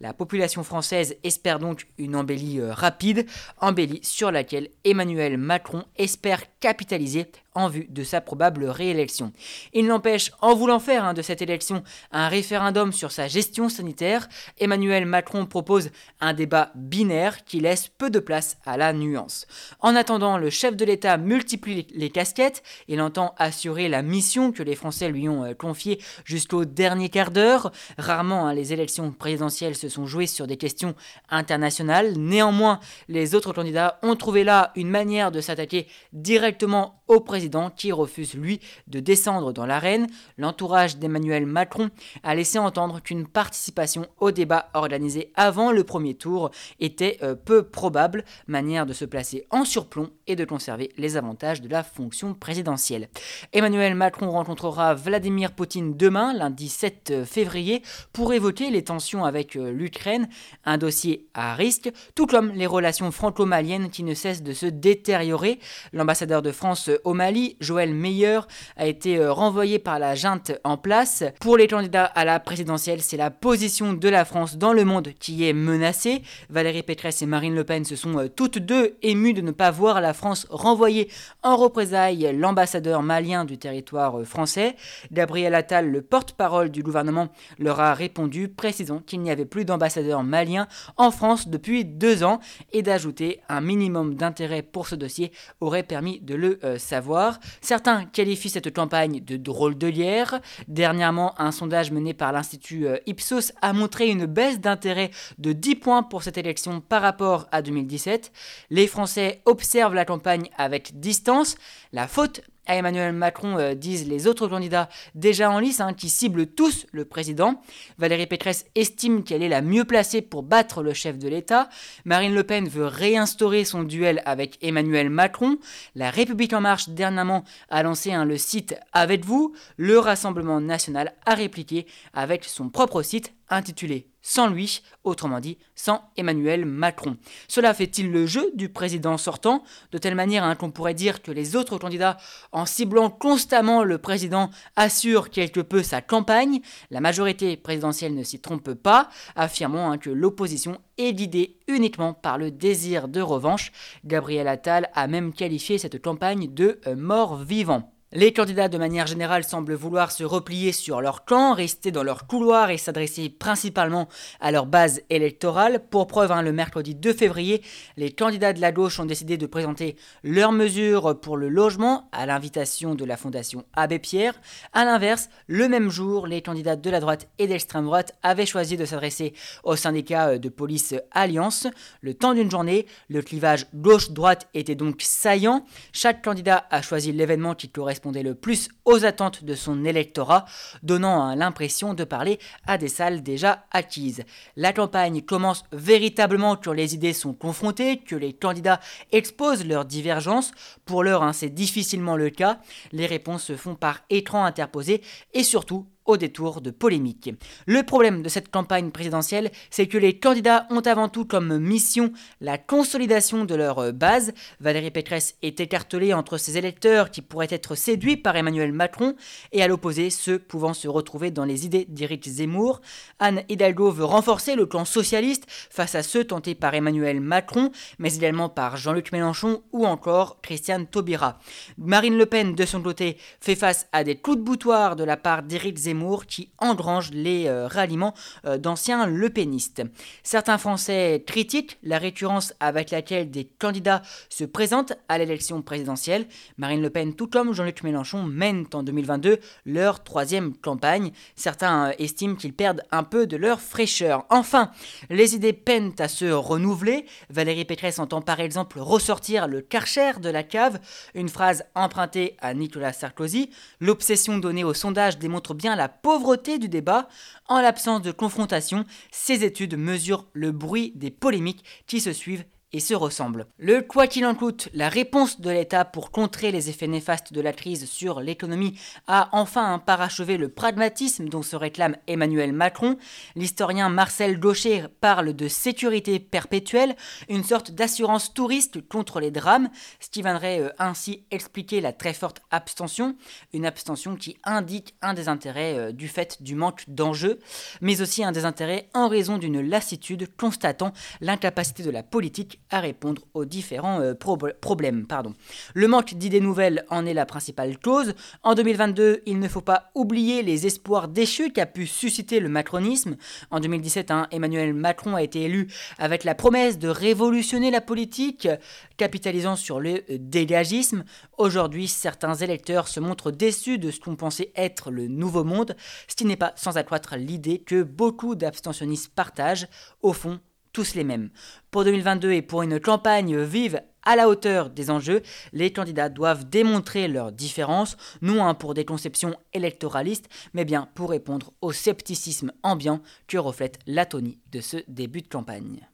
la 0.00 0.12
population 0.12 0.62
française 0.62 1.16
espère 1.22 1.58
donc 1.58 1.88
une 1.98 2.16
embellie 2.16 2.60
euh, 2.60 2.72
rapide, 2.72 3.26
embellie 3.60 4.00
sur 4.02 4.30
laquelle 4.30 4.70
Emmanuel 4.84 5.38
Macron 5.38 5.84
espère 5.96 6.42
capitaliser 6.60 7.26
en 7.54 7.68
vue 7.68 7.86
de 7.88 8.02
sa 8.02 8.20
probable 8.20 8.64
réélection. 8.64 9.32
Il 9.72 9.86
n'empêche, 9.86 10.32
en 10.40 10.54
voulant 10.54 10.80
faire 10.80 11.04
hein, 11.04 11.14
de 11.14 11.22
cette 11.22 11.40
élection 11.40 11.84
un 12.10 12.28
référendum 12.28 12.92
sur 12.92 13.12
sa 13.12 13.28
gestion 13.28 13.68
sanitaire, 13.68 14.28
Emmanuel 14.58 15.06
Macron 15.06 15.46
propose 15.46 15.90
un 16.20 16.34
débat 16.34 16.72
binaire 16.74 17.44
qui 17.44 17.60
laisse 17.60 17.88
peu 17.88 18.10
de 18.10 18.18
place 18.18 18.58
à 18.66 18.76
la 18.76 18.92
nuance. 18.92 19.46
En 19.80 19.94
attendant, 19.94 20.36
le 20.36 20.50
chef 20.50 20.76
de 20.76 20.84
l'État 20.84 21.16
multiplie 21.16 21.86
les 21.94 22.10
casquettes, 22.10 22.62
il 22.88 23.00
entend 23.00 23.34
assurer 23.38 23.88
la 23.88 24.02
mission 24.02 24.50
que 24.50 24.62
les 24.62 24.74
Français 24.74 25.08
lui 25.08 25.28
ont 25.28 25.44
euh, 25.44 25.54
confiée 25.54 26.00
jusqu'au 26.24 26.64
dernier 26.64 27.08
quart 27.08 27.30
d'heure. 27.30 27.70
Rarement 27.98 28.48
hein, 28.48 28.54
les 28.54 28.72
élections 28.72 29.12
présidentielles 29.12 29.76
se 29.76 29.88
sont 29.88 30.06
jouées 30.06 30.26
sur 30.26 30.46
des 30.46 30.56
questions 30.56 30.94
internationales, 31.30 32.14
néanmoins 32.16 32.80
les 33.08 33.34
autres 33.34 33.52
candidats 33.52 33.98
ont 34.02 34.16
trouvé 34.16 34.42
là 34.42 34.72
une 34.74 34.90
manière 34.90 35.30
de 35.30 35.40
s'attaquer 35.40 35.86
directement 36.12 37.02
au 37.06 37.20
président 37.20 37.43
qui 37.76 37.92
refuse, 37.92 38.34
lui, 38.34 38.60
de 38.86 39.00
descendre 39.00 39.52
dans 39.52 39.66
l'arène. 39.66 40.06
L'entourage 40.38 40.96
d'Emmanuel 40.96 41.46
Macron 41.46 41.90
a 42.22 42.34
laissé 42.34 42.58
entendre 42.58 43.00
qu'une 43.00 43.26
participation 43.26 44.06
au 44.18 44.30
débat 44.30 44.68
organisé 44.74 45.32
avant 45.34 45.72
le 45.72 45.84
premier 45.84 46.14
tour 46.14 46.50
était 46.80 47.18
euh, 47.22 47.34
peu 47.34 47.62
probable, 47.62 48.24
manière 48.46 48.86
de 48.86 48.92
se 48.92 49.04
placer 49.04 49.46
en 49.50 49.64
surplomb 49.64 50.10
et 50.26 50.36
de 50.36 50.44
conserver 50.44 50.90
les 50.96 51.16
avantages 51.16 51.60
de 51.60 51.68
la 51.68 51.82
fonction 51.82 52.34
présidentielle. 52.34 53.08
Emmanuel 53.52 53.94
Macron 53.94 54.30
rencontrera 54.30 54.94
Vladimir 54.94 55.52
Poutine 55.52 55.96
demain, 55.96 56.32
lundi 56.32 56.68
7 56.68 57.24
février, 57.24 57.82
pour 58.12 58.32
évoquer 58.32 58.70
les 58.70 58.84
tensions 58.84 59.24
avec 59.24 59.56
euh, 59.56 59.70
l'Ukraine, 59.70 60.28
un 60.64 60.78
dossier 60.78 61.28
à 61.34 61.54
risque, 61.54 61.90
tout 62.14 62.26
comme 62.26 62.52
les 62.52 62.66
relations 62.66 63.10
franco-maliennes 63.10 63.90
qui 63.90 64.02
ne 64.02 64.14
cessent 64.14 64.42
de 64.42 64.52
se 64.52 64.66
détériorer. 64.66 65.58
L'ambassadeur 65.92 66.42
de 66.42 66.52
France 66.52 66.90
au 67.04 67.14
Mali 67.14 67.33
Joël 67.60 67.92
Meyer 67.94 68.40
a 68.76 68.86
été 68.86 69.18
euh, 69.18 69.32
renvoyé 69.32 69.78
par 69.78 69.98
la 69.98 70.14
junte 70.14 70.52
en 70.62 70.76
place. 70.76 71.24
Pour 71.40 71.56
les 71.56 71.66
candidats 71.66 72.04
à 72.04 72.24
la 72.24 72.38
présidentielle, 72.40 73.02
c'est 73.02 73.16
la 73.16 73.30
position 73.30 73.92
de 73.92 74.08
la 74.08 74.24
France 74.24 74.56
dans 74.56 74.72
le 74.72 74.84
monde 74.84 75.08
qui 75.18 75.48
est 75.48 75.52
menacée. 75.52 76.22
Valérie 76.50 76.82
Pécresse 76.82 77.22
et 77.22 77.26
Marine 77.26 77.54
Le 77.54 77.64
Pen 77.64 77.84
se 77.84 77.96
sont 77.96 78.18
euh, 78.18 78.28
toutes 78.28 78.58
deux 78.58 78.96
émues 79.02 79.34
de 79.34 79.40
ne 79.40 79.50
pas 79.50 79.70
voir 79.70 80.00
la 80.00 80.14
France 80.14 80.46
renvoyer 80.50 81.10
en 81.42 81.56
représailles 81.56 82.36
l'ambassadeur 82.36 83.02
malien 83.02 83.44
du 83.44 83.58
territoire 83.58 84.20
euh, 84.20 84.24
français. 84.24 84.76
Gabriel 85.10 85.54
Attal, 85.54 85.90
le 85.90 86.02
porte-parole 86.02 86.70
du 86.70 86.82
gouvernement, 86.82 87.28
leur 87.58 87.80
a 87.80 87.94
répondu, 87.94 88.48
précisant 88.48 89.00
qu'il 89.00 89.20
n'y 89.20 89.30
avait 89.30 89.44
plus 89.44 89.64
d'ambassadeur 89.64 90.22
malien 90.22 90.68
en 90.96 91.10
France 91.10 91.48
depuis 91.48 91.84
deux 91.84 92.22
ans 92.22 92.40
et 92.72 92.82
d'ajouter 92.82 93.40
un 93.48 93.60
minimum 93.60 94.14
d'intérêt 94.14 94.62
pour 94.62 94.86
ce 94.86 94.94
dossier 94.94 95.32
aurait 95.60 95.82
permis 95.82 96.20
de 96.20 96.34
le 96.34 96.58
savoir. 96.78 97.23
Certains 97.60 98.04
qualifient 98.04 98.50
cette 98.50 98.72
campagne 98.72 99.20
de 99.20 99.36
drôle 99.36 99.76
de 99.76 99.86
lierre. 99.86 100.40
Dernièrement, 100.68 101.34
un 101.40 101.52
sondage 101.52 101.90
mené 101.90 102.14
par 102.14 102.32
l'Institut 102.32 102.86
euh, 102.86 102.96
Ipsos 103.06 103.52
a 103.62 103.72
montré 103.72 104.08
une 104.08 104.26
baisse 104.26 104.60
d'intérêt 104.60 105.10
de 105.38 105.52
10 105.52 105.76
points 105.76 106.02
pour 106.02 106.22
cette 106.22 106.38
élection 106.38 106.80
par 106.80 107.02
rapport 107.02 107.46
à 107.52 107.62
2017. 107.62 108.32
Les 108.70 108.86
Français 108.86 109.42
observent 109.44 109.94
la 109.94 110.04
campagne 110.04 110.48
avec 110.56 111.00
distance. 111.00 111.56
La 111.92 112.08
faute 112.08 112.42
à 112.66 112.76
Emmanuel 112.76 113.12
Macron 113.12 113.58
euh, 113.58 113.74
disent 113.74 114.08
les 114.08 114.26
autres 114.26 114.48
candidats 114.48 114.88
déjà 115.14 115.50
en 115.50 115.58
lice, 115.58 115.80
hein, 115.80 115.92
qui 115.92 116.08
ciblent 116.08 116.46
tous 116.46 116.86
le 116.92 117.04
président. 117.04 117.60
Valérie 117.98 118.26
Pécresse 118.26 118.66
estime 118.74 119.24
qu'elle 119.24 119.42
est 119.42 119.48
la 119.48 119.62
mieux 119.62 119.84
placée 119.84 120.22
pour 120.22 120.42
battre 120.42 120.82
le 120.82 120.92
chef 120.92 121.18
de 121.18 121.28
l'État. 121.28 121.68
Marine 122.04 122.34
Le 122.34 122.44
Pen 122.44 122.68
veut 122.68 122.86
réinstaurer 122.86 123.64
son 123.64 123.82
duel 123.82 124.22
avec 124.24 124.58
Emmanuel 124.62 125.10
Macron. 125.10 125.58
La 125.94 126.10
République 126.10 126.52
en 126.52 126.60
marche 126.60 126.88
dernièrement 126.88 127.44
a 127.70 127.82
lancé 127.82 128.12
hein, 128.12 128.24
le 128.24 128.38
site 128.38 128.76
Avec 128.92 129.24
vous. 129.24 129.54
Le 129.76 129.98
Rassemblement 129.98 130.60
national 130.60 131.14
a 131.26 131.34
répliqué 131.34 131.86
avec 132.12 132.44
son 132.44 132.68
propre 132.68 133.02
site 133.02 133.34
intitulé 133.48 134.08
Sans 134.22 134.48
lui, 134.48 134.82
autrement 135.02 135.40
dit 135.40 135.58
sans 135.74 136.02
Emmanuel 136.16 136.64
Macron. 136.64 137.16
Cela 137.48 137.74
fait-il 137.74 138.10
le 138.10 138.26
jeu 138.26 138.50
du 138.54 138.68
président 138.68 139.18
sortant, 139.18 139.62
de 139.92 139.98
telle 139.98 140.14
manière 140.14 140.44
hein, 140.44 140.54
qu'on 140.54 140.70
pourrait 140.70 140.94
dire 140.94 141.22
que 141.22 141.30
les 141.30 141.56
autres 141.56 141.78
candidats, 141.78 142.16
en 142.52 142.66
ciblant 142.66 143.10
constamment 143.10 143.82
le 143.84 143.98
président, 143.98 144.50
assurent 144.76 145.30
quelque 145.30 145.60
peu 145.60 145.82
sa 145.82 146.00
campagne? 146.00 146.60
La 146.90 147.00
majorité 147.00 147.56
présidentielle 147.56 148.14
ne 148.14 148.22
s'y 148.22 148.40
trompe 148.40 148.74
pas, 148.74 149.08
affirmant 149.36 149.90
hein, 149.90 149.98
que 149.98 150.10
l'opposition 150.10 150.78
est 150.98 151.12
guidée 151.12 151.58
uniquement 151.68 152.14
par 152.14 152.38
le 152.38 152.50
désir 152.50 153.08
de 153.08 153.20
revanche. 153.20 153.72
Gabriel 154.04 154.48
Attal 154.48 154.90
a 154.94 155.06
même 155.06 155.32
qualifié 155.32 155.78
cette 155.78 156.00
campagne 156.00 156.52
de 156.52 156.80
mort 156.96 157.36
vivant. 157.36 157.93
Les 158.16 158.32
candidats 158.32 158.68
de 158.68 158.78
manière 158.78 159.08
générale 159.08 159.42
semblent 159.42 159.74
vouloir 159.74 160.12
se 160.12 160.22
replier 160.22 160.70
sur 160.70 161.00
leur 161.00 161.24
camp, 161.24 161.52
rester 161.52 161.90
dans 161.90 162.04
leur 162.04 162.28
couloir 162.28 162.70
et 162.70 162.78
s'adresser 162.78 163.28
principalement 163.28 164.08
à 164.38 164.52
leur 164.52 164.66
base 164.66 165.00
électorale. 165.10 165.82
Pour 165.90 166.06
preuve, 166.06 166.30
hein, 166.30 166.42
le 166.42 166.52
mercredi 166.52 166.94
2 166.94 167.12
février, 167.12 167.60
les 167.96 168.12
candidats 168.12 168.52
de 168.52 168.60
la 168.60 168.70
gauche 168.70 169.00
ont 169.00 169.04
décidé 169.04 169.36
de 169.36 169.46
présenter 169.46 169.96
leurs 170.22 170.52
mesures 170.52 171.18
pour 171.20 171.36
le 171.36 171.48
logement 171.48 172.08
à 172.12 172.24
l'invitation 172.24 172.94
de 172.94 173.04
la 173.04 173.16
Fondation 173.16 173.64
Abbé 173.72 173.98
Pierre. 173.98 174.40
A 174.72 174.84
l'inverse, 174.84 175.28
le 175.48 175.68
même 175.68 175.90
jour, 175.90 176.28
les 176.28 176.40
candidats 176.40 176.76
de 176.76 176.90
la 176.90 177.00
droite 177.00 177.28
et 177.40 177.48
d'extrême 177.48 177.86
droite 177.86 178.14
avaient 178.22 178.46
choisi 178.46 178.76
de 178.76 178.84
s'adresser 178.84 179.34
au 179.64 179.74
syndicat 179.74 180.38
de 180.38 180.48
police 180.48 180.94
Alliance. 181.10 181.66
Le 182.00 182.14
temps 182.14 182.34
d'une 182.34 182.48
journée, 182.50 182.86
le 183.08 183.22
clivage 183.22 183.66
gauche-droite 183.74 184.46
était 184.54 184.76
donc 184.76 185.02
saillant. 185.02 185.66
Chaque 185.92 186.22
candidat 186.22 186.64
a 186.70 186.80
choisi 186.80 187.10
l'événement 187.10 187.56
qui 187.56 187.70
correspond 187.70 188.03
le 188.12 188.34
plus 188.34 188.68
aux 188.84 189.04
attentes 189.04 189.44
de 189.44 189.54
son 189.54 189.84
électorat, 189.84 190.44
donnant 190.82 191.34
l'impression 191.34 191.94
de 191.94 192.04
parler 192.04 192.38
à 192.66 192.78
des 192.78 192.88
salles 192.88 193.22
déjà 193.22 193.64
acquises. 193.70 194.24
La 194.56 194.72
campagne 194.72 195.22
commence 195.22 195.64
véritablement 195.72 196.56
quand 196.56 196.72
les 196.72 196.94
idées 196.94 197.12
sont 197.12 197.34
confrontées, 197.34 197.98
que 197.98 198.16
les 198.16 198.32
candidats 198.32 198.80
exposent 199.12 199.64
leurs 199.66 199.84
divergences. 199.84 200.52
Pour 200.84 201.02
l'heure, 201.02 201.22
hein, 201.22 201.32
c'est 201.32 201.50
difficilement 201.50 202.16
le 202.16 202.30
cas. 202.30 202.60
Les 202.92 203.06
réponses 203.06 203.44
se 203.44 203.56
font 203.56 203.74
par 203.74 204.00
écran 204.10 204.44
interposé 204.44 205.02
et 205.32 205.42
surtout 205.42 205.86
au 206.04 206.16
détour 206.16 206.60
de 206.60 206.70
polémiques. 206.70 207.30
Le 207.66 207.82
problème 207.82 208.22
de 208.22 208.28
cette 208.28 208.50
campagne 208.50 208.90
présidentielle, 208.90 209.50
c'est 209.70 209.86
que 209.86 209.98
les 209.98 210.18
candidats 210.18 210.66
ont 210.70 210.80
avant 210.80 211.08
tout 211.08 211.24
comme 211.24 211.58
mission 211.58 212.12
la 212.40 212.58
consolidation 212.58 213.44
de 213.44 213.54
leur 213.54 213.92
base. 213.92 214.32
Valérie 214.60 214.90
Pécresse 214.90 215.36
est 215.42 215.60
écartelée 215.60 216.12
entre 216.12 216.36
ses 216.36 216.58
électeurs 216.58 217.10
qui 217.10 217.22
pourraient 217.22 217.46
être 217.50 217.74
séduits 217.74 218.16
par 218.16 218.36
Emmanuel 218.36 218.72
Macron 218.72 219.14
et 219.52 219.62
à 219.62 219.68
l'opposé 219.68 220.10
ceux 220.10 220.38
pouvant 220.38 220.74
se 220.74 220.88
retrouver 220.88 221.30
dans 221.30 221.44
les 221.44 221.64
idées 221.64 221.86
d'Éric 221.88 222.28
Zemmour. 222.28 222.80
Anne 223.18 223.42
Hidalgo 223.48 223.90
veut 223.90 224.04
renforcer 224.04 224.56
le 224.56 224.66
clan 224.66 224.84
socialiste 224.84 225.44
face 225.48 225.94
à 225.94 226.02
ceux 226.02 226.24
tentés 226.24 226.54
par 226.54 226.74
Emmanuel 226.74 227.20
Macron, 227.20 227.70
mais 227.98 228.14
également 228.14 228.48
par 228.48 228.76
Jean-Luc 228.76 229.12
Mélenchon 229.12 229.62
ou 229.72 229.86
encore 229.86 230.40
Christiane 230.42 230.86
Taubira. 230.86 231.38
Marine 231.78 232.18
Le 232.18 232.26
Pen, 232.26 232.54
de 232.54 232.66
son 232.66 232.82
côté, 232.82 233.16
fait 233.40 233.54
face 233.54 233.86
à 233.92 234.04
des 234.04 234.16
coups 234.16 234.38
de 234.38 234.42
boutoir 234.42 234.96
de 234.96 235.04
la 235.04 235.16
part 235.16 235.42
d'Éric 235.42 235.78
Zemmour 235.78 235.93
qui 236.26 236.50
engrange 236.58 237.10
les 237.12 237.46
euh, 237.46 237.66
ralliements 237.66 238.14
euh, 238.46 238.58
d'anciens 238.58 239.06
Le 239.06 239.30
Penistes. 239.30 239.82
Certains 240.22 240.58
Français 240.58 241.22
critiquent 241.26 241.78
la 241.82 241.98
récurrence 241.98 242.52
avec 242.60 242.90
laquelle 242.90 243.30
des 243.30 243.44
candidats 243.44 244.02
se 244.28 244.44
présentent 244.44 244.92
à 245.08 245.18
l'élection 245.18 245.62
présidentielle. 245.62 246.26
Marine 246.58 246.82
Le 246.82 246.90
Pen, 246.90 247.14
tout 247.14 247.28
comme 247.28 247.52
Jean-Luc 247.52 247.82
Mélenchon, 247.84 248.24
mènent 248.24 248.66
en 248.74 248.82
2022 248.82 249.38
leur 249.66 250.02
troisième 250.02 250.56
campagne. 250.56 251.12
Certains 251.36 251.90
euh, 251.90 251.92
estiment 251.98 252.34
qu'ils 252.34 252.54
perdent 252.54 252.82
un 252.90 253.04
peu 253.04 253.26
de 253.26 253.36
leur 253.36 253.60
fraîcheur. 253.60 254.26
Enfin, 254.30 254.70
les 255.10 255.34
idées 255.34 255.52
peinent 255.52 255.94
à 255.98 256.08
se 256.08 256.26
renouveler. 256.26 257.06
Valérie 257.30 257.64
Pécresse 257.64 257.98
entend 257.98 258.20
par 258.20 258.40
exemple 258.40 258.78
ressortir 258.80 259.46
le 259.46 259.60
karcher 259.60 260.20
de 260.20 260.28
la 260.28 260.42
cave, 260.42 260.80
une 261.14 261.28
phrase 261.28 261.64
empruntée 261.74 262.36
à 262.40 262.52
Nicolas 262.54 262.92
Sarkozy. 262.92 263.50
L'obsession 263.80 264.38
donnée 264.38 264.64
au 264.64 264.74
sondage 264.74 265.18
démontre 265.18 265.54
bien 265.54 265.76
la 265.76 265.83
pauvreté 265.88 266.58
du 266.58 266.68
débat. 266.68 267.08
En 267.48 267.60
l'absence 267.60 268.02
de 268.02 268.12
confrontation, 268.12 268.84
ces 269.10 269.44
études 269.44 269.76
mesurent 269.76 270.28
le 270.32 270.52
bruit 270.52 270.92
des 270.94 271.10
polémiques 271.10 271.64
qui 271.86 272.00
se 272.00 272.12
suivent 272.12 272.44
et 272.74 272.80
se 272.80 272.92
ressemblent. 272.92 273.46
Le 273.56 273.82
quoi 273.82 274.08
qu'il 274.08 274.26
en 274.26 274.34
coûte, 274.34 274.68
la 274.74 274.88
réponse 274.88 275.40
de 275.40 275.48
l'État 275.48 275.84
pour 275.84 276.10
contrer 276.10 276.50
les 276.50 276.70
effets 276.70 276.88
néfastes 276.88 277.32
de 277.32 277.40
la 277.40 277.52
crise 277.52 277.88
sur 277.88 278.20
l'économie 278.20 278.76
a 279.06 279.28
enfin 279.30 279.78
parachevé 279.78 280.36
le 280.36 280.48
pragmatisme 280.48 281.28
dont 281.28 281.42
se 281.42 281.54
réclame 281.54 281.96
Emmanuel 282.08 282.52
Macron. 282.52 282.98
L'historien 283.36 283.88
Marcel 283.90 284.40
Gaucher 284.40 284.86
parle 285.00 285.34
de 285.34 285.46
sécurité 285.46 286.18
perpétuelle, 286.18 286.96
une 287.28 287.44
sorte 287.44 287.70
d'assurance 287.70 288.34
touriste 288.34 288.86
contre 288.88 289.20
les 289.20 289.30
drames, 289.30 289.70
ce 290.00 290.10
qui 290.10 290.22
viendrait 290.22 290.60
euh, 290.60 290.70
ainsi 290.80 291.24
expliquer 291.30 291.80
la 291.80 291.92
très 291.92 292.12
forte 292.12 292.42
abstention, 292.50 293.16
une 293.52 293.66
abstention 293.66 294.16
qui 294.16 294.36
indique 294.42 294.96
un 295.00 295.14
désintérêt 295.14 295.78
euh, 295.78 295.92
du 295.92 296.08
fait 296.08 296.42
du 296.42 296.56
manque 296.56 296.82
d'enjeux, 296.88 297.38
mais 297.80 298.00
aussi 298.00 298.24
un 298.24 298.32
désintérêt 298.32 298.88
en 298.94 299.06
raison 299.06 299.38
d'une 299.38 299.60
lassitude 299.60 300.28
constatant 300.36 300.92
l'incapacité 301.20 301.84
de 301.84 301.90
la 301.90 302.02
politique 302.02 302.58
à 302.74 302.80
répondre 302.80 303.22
aux 303.34 303.44
différents 303.44 304.00
euh, 304.00 304.14
problèmes. 304.14 305.06
Pardon. 305.06 305.34
Le 305.74 305.86
manque 305.86 306.14
d'idées 306.14 306.40
nouvelles 306.40 306.84
en 306.90 307.06
est 307.06 307.14
la 307.14 307.24
principale 307.24 307.78
cause. 307.78 308.14
En 308.42 308.54
2022, 308.54 309.22
il 309.26 309.38
ne 309.38 309.48
faut 309.48 309.60
pas 309.60 309.92
oublier 309.94 310.42
les 310.42 310.66
espoirs 310.66 311.06
déchus 311.06 311.52
qu'a 311.52 311.66
pu 311.66 311.86
susciter 311.86 312.40
le 312.40 312.48
macronisme. 312.48 313.16
En 313.52 313.60
2017, 313.60 314.10
hein, 314.10 314.26
Emmanuel 314.32 314.74
Macron 314.74 315.14
a 315.14 315.22
été 315.22 315.42
élu 315.42 315.68
avec 315.98 316.24
la 316.24 316.34
promesse 316.34 316.78
de 316.80 316.88
révolutionner 316.88 317.70
la 317.70 317.80
politique, 317.80 318.48
capitalisant 318.96 319.54
sur 319.54 319.78
le 319.78 320.02
dégagisme. 320.10 321.04
Aujourd'hui, 321.38 321.86
certains 321.86 322.34
électeurs 322.34 322.88
se 322.88 322.98
montrent 322.98 323.30
déçus 323.30 323.78
de 323.78 323.92
ce 323.92 324.00
qu'on 324.00 324.16
pensait 324.16 324.50
être 324.56 324.90
le 324.90 325.06
nouveau 325.06 325.44
monde, 325.44 325.76
ce 326.08 326.16
qui 326.16 326.24
n'est 326.24 326.36
pas 326.36 326.52
sans 326.56 326.76
accroître 326.76 327.14
l'idée 327.16 327.58
que 327.58 327.84
beaucoup 327.84 328.34
d'abstentionnistes 328.34 329.14
partagent. 329.14 329.68
Au 330.02 330.12
fond, 330.12 330.40
tous 330.74 330.94
les 330.94 331.04
mêmes. 331.04 331.30
Pour 331.70 331.84
2022 331.84 332.32
et 332.32 332.42
pour 332.42 332.62
une 332.62 332.78
campagne 332.78 333.40
vive 333.40 333.80
à 334.02 334.16
la 334.16 334.28
hauteur 334.28 334.68
des 334.68 334.90
enjeux, 334.90 335.22
les 335.54 335.72
candidats 335.72 336.10
doivent 336.10 336.46
démontrer 336.46 337.08
leurs 337.08 337.32
différences, 337.32 337.96
non 338.20 338.54
pour 338.54 338.74
des 338.74 338.84
conceptions 338.84 339.34
électoralistes, 339.54 340.28
mais 340.52 340.66
bien 340.66 340.88
pour 340.94 341.08
répondre 341.08 341.54
au 341.62 341.72
scepticisme 341.72 342.52
ambiant 342.62 343.00
que 343.26 343.38
reflète 343.38 343.78
l'atonie 343.86 344.38
de 344.52 344.60
ce 344.60 344.76
début 344.88 345.22
de 345.22 345.28
campagne. 345.28 345.88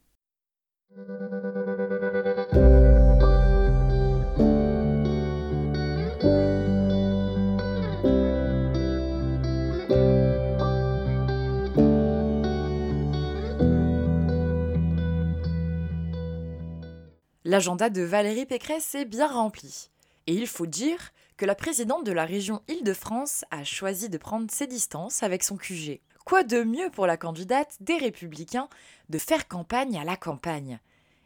L'agenda 17.51 17.91
de 17.91 18.03
Valérie 18.03 18.47
Pécresse 18.47 18.95
est 18.95 19.05
bien 19.05 19.27
rempli. 19.27 19.91
Et 20.29 20.35
il 20.35 20.47
faut 20.47 20.67
dire 20.67 21.11
que 21.37 21.45
la 21.45 21.57
présidente 21.57 22.07
de 22.07 22.13
la 22.13 22.25
région 22.25 22.63
Île-de-France 22.69 23.45
a 23.51 23.65
choisi 23.65 24.09
de 24.09 24.19
prendre 24.19 24.49
ses 24.53 24.69
distances 24.69 25.25
avec 25.25 25.43
son 25.43 25.57
QG. 25.57 25.99
Quoi 26.25 26.45
de 26.45 26.63
mieux 26.63 26.91
pour 26.91 27.09
la 27.09 27.17
candidate 27.17 27.77
des 27.81 27.97
Républicains 27.97 28.69
de 29.09 29.19
faire 29.19 29.49
campagne 29.49 29.99
à 29.99 30.05
la 30.05 30.17
campagne? 30.17 30.79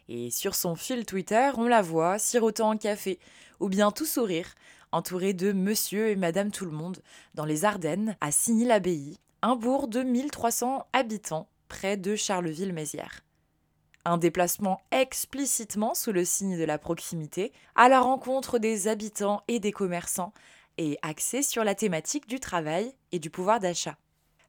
Et 0.09 0.31
sur 0.31 0.55
son 0.55 0.77
fil 0.77 1.05
Twitter, 1.05 1.51
on 1.59 1.69
la 1.69 1.83
voit 1.83 2.19
sirotant 2.19 2.71
un 2.71 2.79
café, 2.79 3.19
ou 3.61 3.69
bien 3.69 3.91
tout 3.91 4.07
sourire, 4.07 4.55
entourée 4.93 5.35
de 5.35 5.53
monsieur 5.53 6.09
et 6.09 6.17
madame 6.17 6.51
tout 6.51 6.65
le 6.65 6.71
monde, 6.71 7.03
dans 7.35 7.45
les 7.45 7.67
Ardennes, 7.67 8.17
à 8.23 8.33
Signy-l'Abbaye, 8.33 9.19
un 9.43 9.57
bourg 9.57 9.89
de 9.89 10.01
1300 10.01 10.87
habitants, 10.95 11.51
près 11.69 11.99
de 11.99 12.17
Charleville-Mézières 12.17 13.24
un 14.05 14.19
déplacement 14.19 14.81
explicitement 14.91 15.95
sous 15.95 16.13
le 16.13 16.25
signe 16.25 16.59
de 16.59 16.65
la 16.65 16.79
proximité, 16.79 17.53
à 17.75 17.89
la 17.89 18.01
rencontre 18.01 18.59
des 18.59 18.89
habitants 18.89 19.43
et 19.49 19.61
des 19.61 19.73
commerçants, 19.73 20.33
et 20.79 20.99
axé 21.03 21.43
sur 21.43 21.65
la 21.65 21.75
thématique 21.75 22.27
du 22.27 22.41
travail 22.41 22.95
et 23.13 23.19
du 23.19 23.31
pouvoir 23.31 23.61
d'achat. 23.61 23.97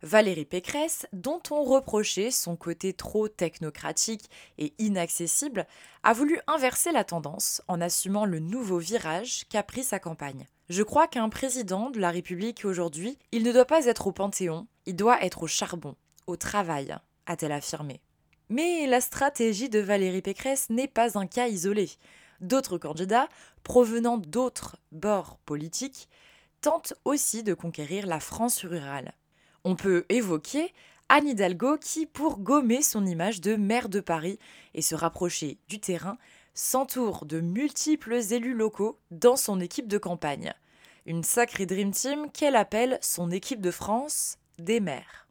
Valérie 0.02 0.46
Pécresse, 0.46 1.08
dont 1.14 1.42
on 1.50 1.64
reprochait 1.64 2.30
son 2.30 2.56
côté 2.56 2.94
trop 2.94 3.28
technocratique 3.28 4.30
et 4.58 4.74
inaccessible, 4.78 5.66
a 6.04 6.14
voulu 6.14 6.40
inverser 6.48 6.92
la 6.92 7.04
tendance 7.04 7.62
en 7.68 7.82
assumant 7.82 8.26
le 8.26 8.40
nouveau 8.40 8.78
virage 8.78 9.46
qu'a 9.50 9.64
pris 9.64 9.84
sa 9.84 10.00
campagne. 10.00 10.48
Je 10.70 10.84
crois 10.84 11.08
qu'un 11.08 11.30
président 11.30 11.90
de 11.90 12.00
la 12.00 12.12
République 12.12 12.66
aujourd'hui, 12.66 13.18
il 13.32 13.44
ne 13.44 13.52
doit 13.52 13.66
pas 13.66 13.86
être 13.86 14.08
au 14.08 14.12
Panthéon, 14.12 14.68
il 14.86 14.96
doit 14.96 15.24
être 15.24 15.44
au 15.44 15.48
charbon, 15.48 15.96
au 16.28 16.38
travail, 16.38 16.96
a-t-elle 17.26 17.52
affirmé. 17.52 18.02
Mais 18.50 18.86
la 18.88 19.02
stratégie 19.02 19.70
de 19.70 19.80
Valérie 19.80 20.22
Pécresse 20.22 20.70
n'est 20.70 20.88
pas 20.88 21.18
un 21.18 21.26
cas 21.26 21.48
isolé. 21.48 21.90
D'autres 22.42 22.78
candidats, 22.78 23.28
provenant 23.64 24.18
d'autres 24.18 24.78
bords 24.92 25.38
politiques, 25.46 26.10
tentent 26.62 26.94
aussi 27.06 27.44
de 27.44 27.54
conquérir 27.54 28.06
la 28.06 28.20
France 28.20 28.64
rurale. 28.66 29.14
On 29.64 29.76
peut 29.76 30.06
évoquer 30.10 30.74
Anne 31.10 31.28
Hidalgo 31.28 31.78
qui, 31.78 32.06
pour 32.06 32.40
gommer 32.40 32.82
son 32.82 33.06
image 33.06 33.42
de 33.42 33.56
maire 33.56 33.90
de 33.90 34.00
Paris 34.00 34.40
et 34.74 34.82
se 34.82 34.96
rapprocher 34.96 35.58
du 35.70 35.80
terrain, 35.80 36.18
s'entoure 36.54 37.26
de 37.26 37.42
multiples 37.42 38.20
élus 38.32 38.54
locaux 38.54 39.00
dans 39.12 39.36
son 39.36 39.60
équipe 39.60 39.88
de 39.88 39.98
campagne. 39.98 40.54
Une 41.06 41.24
sacrée 41.24 41.66
Dream 41.66 41.92
Team 41.92 42.32
qu'elle 42.32 42.56
appelle 42.56 42.98
son 43.02 43.30
équipe 43.30 43.62
de 43.62 43.72
France 43.72 44.38
des 44.58 44.80
maires. 44.80 45.25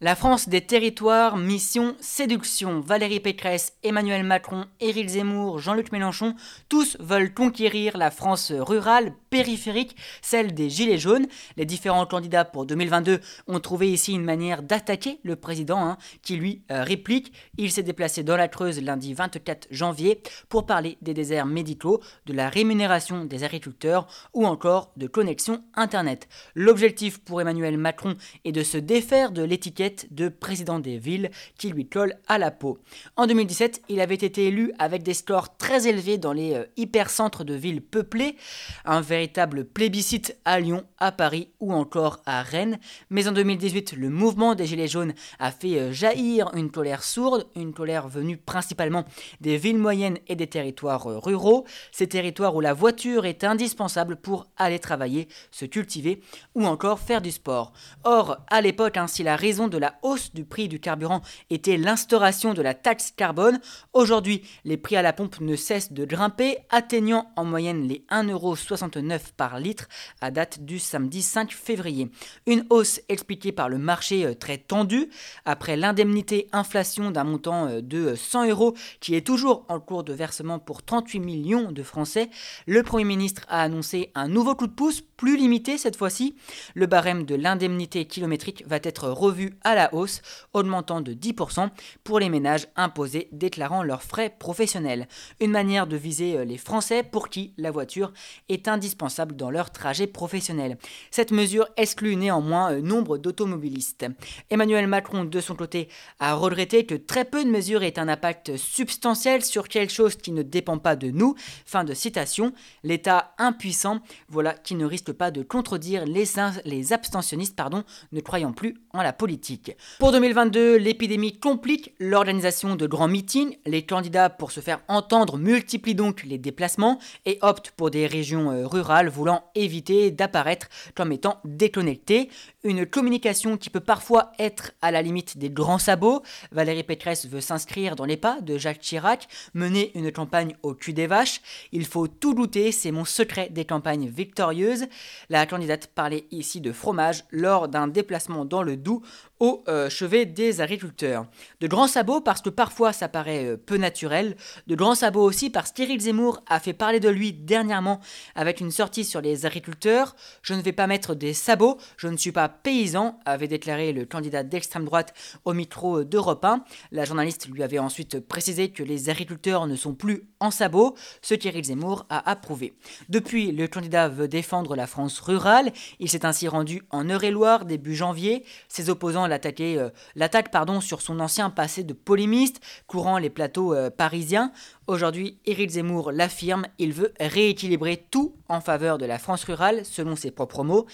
La 0.00 0.14
France 0.14 0.48
des 0.48 0.60
territoires, 0.60 1.36
mission 1.36 1.96
séduction. 1.98 2.78
Valérie 2.78 3.18
Pécresse, 3.18 3.72
Emmanuel 3.82 4.22
Macron, 4.22 4.66
Éric 4.78 5.08
Zemmour, 5.08 5.58
Jean-Luc 5.58 5.90
Mélenchon, 5.90 6.36
tous 6.68 6.96
veulent 7.00 7.34
conquérir 7.34 7.96
la 7.96 8.12
France 8.12 8.52
rurale, 8.52 9.12
périphérique, 9.28 9.96
celle 10.22 10.54
des 10.54 10.70
Gilets 10.70 10.98
jaunes. 10.98 11.26
Les 11.56 11.66
différents 11.66 12.06
candidats 12.06 12.44
pour 12.44 12.64
2022 12.64 13.18
ont 13.48 13.58
trouvé 13.58 13.90
ici 13.90 14.12
une 14.12 14.22
manière 14.22 14.62
d'attaquer 14.62 15.18
le 15.24 15.34
président, 15.34 15.84
hein, 15.84 15.98
qui 16.22 16.36
lui 16.36 16.62
euh, 16.70 16.84
réplique. 16.84 17.32
Il 17.56 17.72
s'est 17.72 17.82
déplacé 17.82 18.22
dans 18.22 18.36
la 18.36 18.46
Creuse 18.46 18.80
lundi 18.80 19.14
24 19.14 19.66
janvier 19.72 20.22
pour 20.48 20.64
parler 20.64 20.96
des 21.02 21.12
déserts 21.12 21.46
médicaux, 21.46 22.00
de 22.26 22.34
la 22.34 22.48
rémunération 22.48 23.24
des 23.24 23.42
agriculteurs 23.42 24.06
ou 24.32 24.46
encore 24.46 24.92
de 24.96 25.08
connexion 25.08 25.64
Internet. 25.74 26.28
L'objectif 26.54 27.18
pour 27.18 27.40
Emmanuel 27.40 27.76
Macron 27.78 28.14
est 28.44 28.52
de 28.52 28.62
se 28.62 28.78
défaire 28.78 29.32
de 29.32 29.42
l'étiquette 29.42 29.87
de 30.10 30.28
président 30.28 30.78
des 30.78 30.98
villes 30.98 31.30
qui 31.56 31.70
lui 31.70 31.88
colle 31.88 32.14
à 32.26 32.38
la 32.38 32.50
peau. 32.50 32.78
En 33.16 33.26
2017, 33.26 33.82
il 33.88 34.00
avait 34.00 34.14
été 34.14 34.46
élu 34.46 34.72
avec 34.78 35.02
des 35.02 35.14
scores 35.14 35.56
très 35.56 35.88
élevés 35.88 36.18
dans 36.18 36.32
les 36.32 36.54
euh, 36.54 36.64
hypercentres 36.76 37.44
de 37.44 37.54
villes 37.54 37.82
peuplées, 37.82 38.36
un 38.84 39.00
véritable 39.00 39.64
plébiscite 39.64 40.36
à 40.44 40.60
Lyon, 40.60 40.84
à 40.98 41.12
Paris 41.12 41.48
ou 41.60 41.72
encore 41.72 42.20
à 42.26 42.42
Rennes. 42.42 42.78
Mais 43.10 43.28
en 43.28 43.32
2018, 43.32 43.92
le 43.96 44.10
mouvement 44.10 44.54
des 44.54 44.66
Gilets 44.66 44.88
jaunes 44.88 45.14
a 45.38 45.50
fait 45.50 45.78
euh, 45.78 45.92
jaillir 45.92 46.50
une 46.54 46.70
colère 46.70 47.02
sourde, 47.02 47.46
une 47.56 47.72
colère 47.72 48.08
venue 48.08 48.36
principalement 48.36 49.04
des 49.40 49.56
villes 49.56 49.78
moyennes 49.78 50.18
et 50.26 50.36
des 50.36 50.46
territoires 50.46 51.06
euh, 51.06 51.18
ruraux, 51.18 51.64
ces 51.92 52.08
territoires 52.08 52.54
où 52.54 52.60
la 52.60 52.74
voiture 52.74 53.26
est 53.26 53.44
indispensable 53.44 54.16
pour 54.16 54.46
aller 54.56 54.78
travailler, 54.78 55.28
se 55.50 55.64
cultiver 55.64 56.20
ou 56.54 56.66
encore 56.66 57.00
faire 57.00 57.20
du 57.20 57.30
sport. 57.30 57.72
Or, 58.04 58.38
à 58.48 58.60
l'époque, 58.60 58.96
hein, 58.96 59.06
si 59.06 59.22
la 59.22 59.36
raison 59.36 59.68
de 59.68 59.77
la 59.78 59.98
hausse 60.02 60.34
du 60.34 60.44
prix 60.44 60.68
du 60.68 60.80
carburant 60.80 61.22
était 61.50 61.76
l'instauration 61.76 62.54
de 62.54 62.62
la 62.62 62.74
taxe 62.74 63.12
carbone, 63.16 63.60
aujourd'hui, 63.92 64.42
les 64.64 64.76
prix 64.76 64.96
à 64.96 65.02
la 65.02 65.12
pompe 65.12 65.40
ne 65.40 65.56
cessent 65.56 65.92
de 65.92 66.04
grimper, 66.04 66.58
atteignant 66.70 67.32
en 67.36 67.44
moyenne 67.44 67.86
les 67.86 68.04
1,69€ 68.10 69.32
par 69.36 69.58
litre 69.58 69.88
à 70.20 70.30
date 70.30 70.64
du 70.64 70.78
samedi 70.78 71.22
5 71.22 71.52
février. 71.52 72.10
Une 72.46 72.64
hausse 72.70 73.00
expliquée 73.08 73.52
par 73.52 73.68
le 73.68 73.78
marché 73.78 74.24
euh, 74.24 74.34
très 74.34 74.58
tendu 74.58 75.08
après 75.44 75.76
l'indemnité 75.76 76.48
inflation 76.52 77.10
d'un 77.10 77.24
montant 77.24 77.66
euh, 77.68 77.80
de 77.80 78.14
100 78.14 78.48
euros 78.48 78.74
qui 79.00 79.14
est 79.14 79.26
toujours 79.26 79.64
en 79.68 79.80
cours 79.80 80.04
de 80.04 80.12
versement 80.12 80.58
pour 80.58 80.82
38 80.82 81.20
millions 81.20 81.72
de 81.72 81.82
Français. 81.82 82.30
Le 82.66 82.82
Premier 82.82 83.04
ministre 83.04 83.44
a 83.48 83.62
annoncé 83.62 84.10
un 84.14 84.28
nouveau 84.28 84.54
coup 84.54 84.66
de 84.66 84.72
pouce 84.72 85.02
plus 85.16 85.36
limité 85.36 85.78
cette 85.78 85.96
fois-ci. 85.96 86.36
Le 86.74 86.86
barème 86.86 87.24
de 87.24 87.34
l'indemnité 87.34 88.04
kilométrique 88.06 88.64
va 88.66 88.78
être 88.82 89.08
revu 89.08 89.54
à 89.62 89.67
la 89.74 89.94
hausse, 89.94 90.22
augmentant 90.52 91.00
de 91.00 91.12
10% 91.12 91.70
pour 92.04 92.18
les 92.18 92.28
ménages 92.28 92.68
imposés 92.76 93.28
déclarant 93.32 93.82
leurs 93.82 94.02
frais 94.02 94.34
professionnels. 94.38 95.08
Une 95.40 95.50
manière 95.50 95.86
de 95.86 95.96
viser 95.96 96.36
euh, 96.36 96.44
les 96.44 96.58
Français 96.58 97.02
pour 97.02 97.28
qui 97.28 97.52
la 97.56 97.70
voiture 97.70 98.12
est 98.48 98.68
indispensable 98.68 99.36
dans 99.36 99.50
leur 99.50 99.70
trajet 99.70 100.06
professionnel. 100.06 100.78
Cette 101.10 101.32
mesure 101.32 101.68
exclut 101.76 102.16
néanmoins 102.16 102.72
euh, 102.72 102.80
nombre 102.80 103.18
d'automobilistes. 103.18 104.06
Emmanuel 104.50 104.86
Macron, 104.86 105.24
de 105.24 105.40
son 105.40 105.54
côté, 105.54 105.88
a 106.20 106.34
regretté 106.34 106.86
que 106.86 106.94
très 106.94 107.24
peu 107.24 107.44
de 107.44 107.50
mesures 107.50 107.82
aient 107.82 107.98
un 107.98 108.08
impact 108.08 108.56
substantiel 108.56 109.44
sur 109.44 109.68
quelque 109.68 109.92
chose 109.92 110.16
qui 110.16 110.32
ne 110.32 110.42
dépend 110.42 110.78
pas 110.78 110.96
de 110.96 111.10
nous. 111.10 111.34
Fin 111.66 111.84
de 111.84 111.94
citation. 111.94 112.52
L'État 112.82 113.34
impuissant, 113.38 114.00
voilà 114.28 114.54
qui 114.54 114.74
ne 114.74 114.84
risque 114.84 115.12
pas 115.12 115.30
de 115.30 115.42
contredire 115.42 116.04
les, 116.06 116.24
les 116.64 116.92
abstentionnistes 116.92 117.56
pardon, 117.56 117.84
ne 118.12 118.20
croyant 118.20 118.52
plus 118.52 118.74
en 118.92 119.02
la 119.02 119.12
politique. 119.12 119.57
Pour 119.98 120.12
2022, 120.12 120.76
l'épidémie 120.76 121.38
complique 121.38 121.94
l'organisation 121.98 122.76
de 122.76 122.86
grands 122.86 123.08
meetings. 123.08 123.56
Les 123.66 123.84
candidats, 123.84 124.30
pour 124.30 124.52
se 124.52 124.60
faire 124.60 124.80
entendre, 124.88 125.38
multiplient 125.38 125.94
donc 125.94 126.24
les 126.24 126.38
déplacements 126.38 126.98
et 127.26 127.38
optent 127.42 127.72
pour 127.72 127.90
des 127.90 128.06
régions 128.06 128.50
euh, 128.50 128.66
rurales 128.66 129.08
voulant 129.08 129.44
éviter 129.54 130.10
d'apparaître 130.10 130.68
comme 130.94 131.12
étant 131.12 131.40
déconnectées. 131.44 132.30
Une 132.64 132.86
communication 132.86 133.56
qui 133.56 133.70
peut 133.70 133.80
parfois 133.80 134.32
être 134.38 134.72
à 134.82 134.90
la 134.90 135.02
limite 135.02 135.38
des 135.38 135.50
grands 135.50 135.78
sabots. 135.78 136.22
Valérie 136.52 136.82
Pécresse 136.82 137.26
veut 137.26 137.40
s'inscrire 137.40 137.96
dans 137.96 138.04
les 138.04 138.16
pas 138.16 138.40
de 138.40 138.58
Jacques 138.58 138.80
Chirac, 138.80 139.28
mener 139.54 139.92
une 139.94 140.12
campagne 140.12 140.56
au 140.62 140.74
cul 140.74 140.92
des 140.92 141.06
vaches. 141.06 141.40
Il 141.72 141.86
faut 141.86 142.08
tout 142.08 142.34
douter, 142.34 142.72
c'est 142.72 142.90
mon 142.90 143.04
secret 143.04 143.48
des 143.50 143.64
campagnes 143.64 144.08
victorieuses. 144.08 144.86
La 145.30 145.46
candidate 145.46 145.88
parlait 145.88 146.26
ici 146.30 146.60
de 146.60 146.72
fromage 146.72 147.24
lors 147.30 147.68
d'un 147.68 147.88
déplacement 147.88 148.44
dans 148.44 148.62
le 148.62 148.76
Doubs 148.76 149.02
au 149.40 149.62
euh, 149.68 149.88
chevet 149.88 150.26
des 150.26 150.60
agriculteurs. 150.60 151.26
De 151.60 151.66
grands 151.66 151.86
sabots 151.86 152.20
parce 152.20 152.42
que 152.42 152.50
parfois 152.50 152.92
ça 152.92 153.08
paraît 153.08 153.44
euh, 153.44 153.56
peu 153.56 153.76
naturel, 153.76 154.36
de 154.66 154.74
grands 154.74 154.94
sabots 154.94 155.22
aussi 155.22 155.50
parce 155.50 155.72
qu'Éric 155.72 156.00
Zemmour 156.00 156.42
a 156.48 156.60
fait 156.60 156.72
parler 156.72 157.00
de 157.00 157.08
lui 157.08 157.32
dernièrement 157.32 158.00
avec 158.34 158.60
une 158.60 158.70
sortie 158.70 159.04
sur 159.04 159.20
les 159.20 159.46
agriculteurs. 159.46 160.16
Je 160.42 160.54
ne 160.54 160.62
vais 160.62 160.72
pas 160.72 160.86
mettre 160.86 161.14
des 161.14 161.34
sabots, 161.34 161.78
je 161.96 162.08
ne 162.08 162.16
suis 162.16 162.32
pas 162.32 162.48
paysan, 162.48 163.18
avait 163.24 163.48
déclaré 163.48 163.92
le 163.92 164.04
candidat 164.04 164.42
d'extrême 164.42 164.84
droite 164.84 165.14
au 165.44 165.52
micro 165.52 166.04
d'Europe 166.04 166.44
1. 166.44 166.64
La 166.92 167.04
journaliste 167.04 167.48
lui 167.48 167.62
avait 167.62 167.78
ensuite 167.78 168.20
précisé 168.20 168.70
que 168.70 168.82
les 168.82 169.10
agriculteurs 169.10 169.66
ne 169.66 169.76
sont 169.76 169.94
plus 169.94 170.24
en 170.40 170.50
sabots, 170.50 170.94
ce 171.22 171.34
qu'Éric 171.34 171.66
Zemmour 171.66 172.06
a 172.08 172.28
approuvé. 172.30 172.74
Depuis, 173.08 173.52
le 173.52 173.68
candidat 173.68 174.08
veut 174.08 174.28
défendre 174.28 174.74
la 174.76 174.86
France 174.86 175.20
rurale. 175.20 175.72
Il 176.00 176.08
s'est 176.08 176.26
ainsi 176.26 176.48
rendu 176.48 176.82
en 176.90 177.08
Eure-et-Loire 177.08 177.64
début 177.64 177.94
janvier. 177.94 178.44
Ses 178.68 178.90
opposants 178.90 179.27
euh, 179.28 179.90
l'attaque 180.14 180.50
sur 180.80 181.00
son 181.00 181.20
ancien 181.20 181.50
passé 181.50 181.84
de 181.84 181.92
polémiste, 181.92 182.60
courant 182.86 183.18
les 183.18 183.30
plateaux 183.30 183.74
euh, 183.74 183.90
parisiens. 183.90 184.52
Aujourd'hui, 184.88 185.36
Éric 185.44 185.72
Zemmour 185.72 186.12
l'affirme, 186.12 186.64
il 186.78 186.94
veut 186.94 187.12
rééquilibrer 187.20 188.06
tout 188.10 188.34
en 188.48 188.62
faveur 188.62 188.96
de 188.96 189.04
la 189.04 189.18
France 189.18 189.44
rurale, 189.44 189.84
selon 189.84 190.16
ses 190.16 190.30
propres 190.30 190.64
mots. 190.64 190.86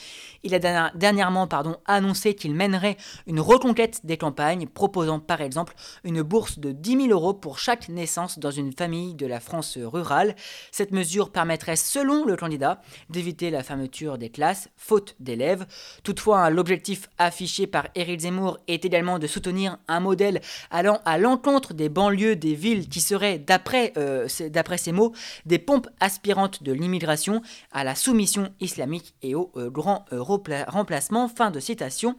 Il 0.42 0.52
a 0.52 0.90
dernièrement 0.96 1.46
pardon, 1.46 1.76
annoncé 1.86 2.34
qu'il 2.34 2.56
mènerait 2.56 2.96
une 3.28 3.38
reconquête 3.38 4.04
des 4.04 4.16
campagnes, 4.16 4.66
proposant 4.66 5.20
par 5.20 5.40
exemple 5.40 5.74
une 6.02 6.22
bourse 6.22 6.58
de 6.58 6.72
10 6.72 7.06
000 7.06 7.08
euros 7.10 7.34
pour 7.34 7.60
chaque 7.60 7.88
naissance 7.88 8.40
dans 8.40 8.50
une 8.50 8.72
famille 8.72 9.14
de 9.14 9.26
la 9.26 9.38
France 9.38 9.78
rurale. 9.80 10.34
Cette 10.72 10.90
mesure 10.90 11.30
permettrait, 11.30 11.76
selon 11.76 12.24
le 12.24 12.34
candidat, 12.34 12.82
d'éviter 13.10 13.50
la 13.50 13.62
fermeture 13.62 14.18
des 14.18 14.28
classes, 14.28 14.70
faute 14.76 15.14
d'élèves. 15.20 15.66
Toutefois, 16.02 16.50
l'objectif 16.50 17.08
affiché 17.18 17.68
par 17.68 17.86
Éric 17.94 18.22
Zemmour 18.22 18.58
est 18.66 18.84
également 18.84 19.20
de 19.20 19.28
soutenir 19.28 19.78
un 19.86 20.00
modèle 20.00 20.40
allant 20.72 20.98
à 21.04 21.16
l'encontre 21.16 21.74
des 21.74 21.88
banlieues 21.88 22.34
des 22.34 22.56
villes 22.56 22.88
qui 22.88 23.00
seraient, 23.00 23.38
d'après 23.38 23.83
euh, 23.96 24.26
d'après 24.50 24.78
ces 24.78 24.92
mots, 24.92 25.12
des 25.46 25.58
pompes 25.58 25.88
aspirantes 26.00 26.62
de 26.62 26.72
l'immigration 26.72 27.42
à 27.72 27.84
la 27.84 27.94
soumission 27.94 28.52
islamique 28.60 29.14
et 29.22 29.34
au 29.34 29.50
euh, 29.56 29.70
grand 29.70 30.04
euh, 30.12 30.22
remplacement. 30.22 31.28
Fin 31.28 31.50
de 31.50 31.60
citation. 31.60 32.16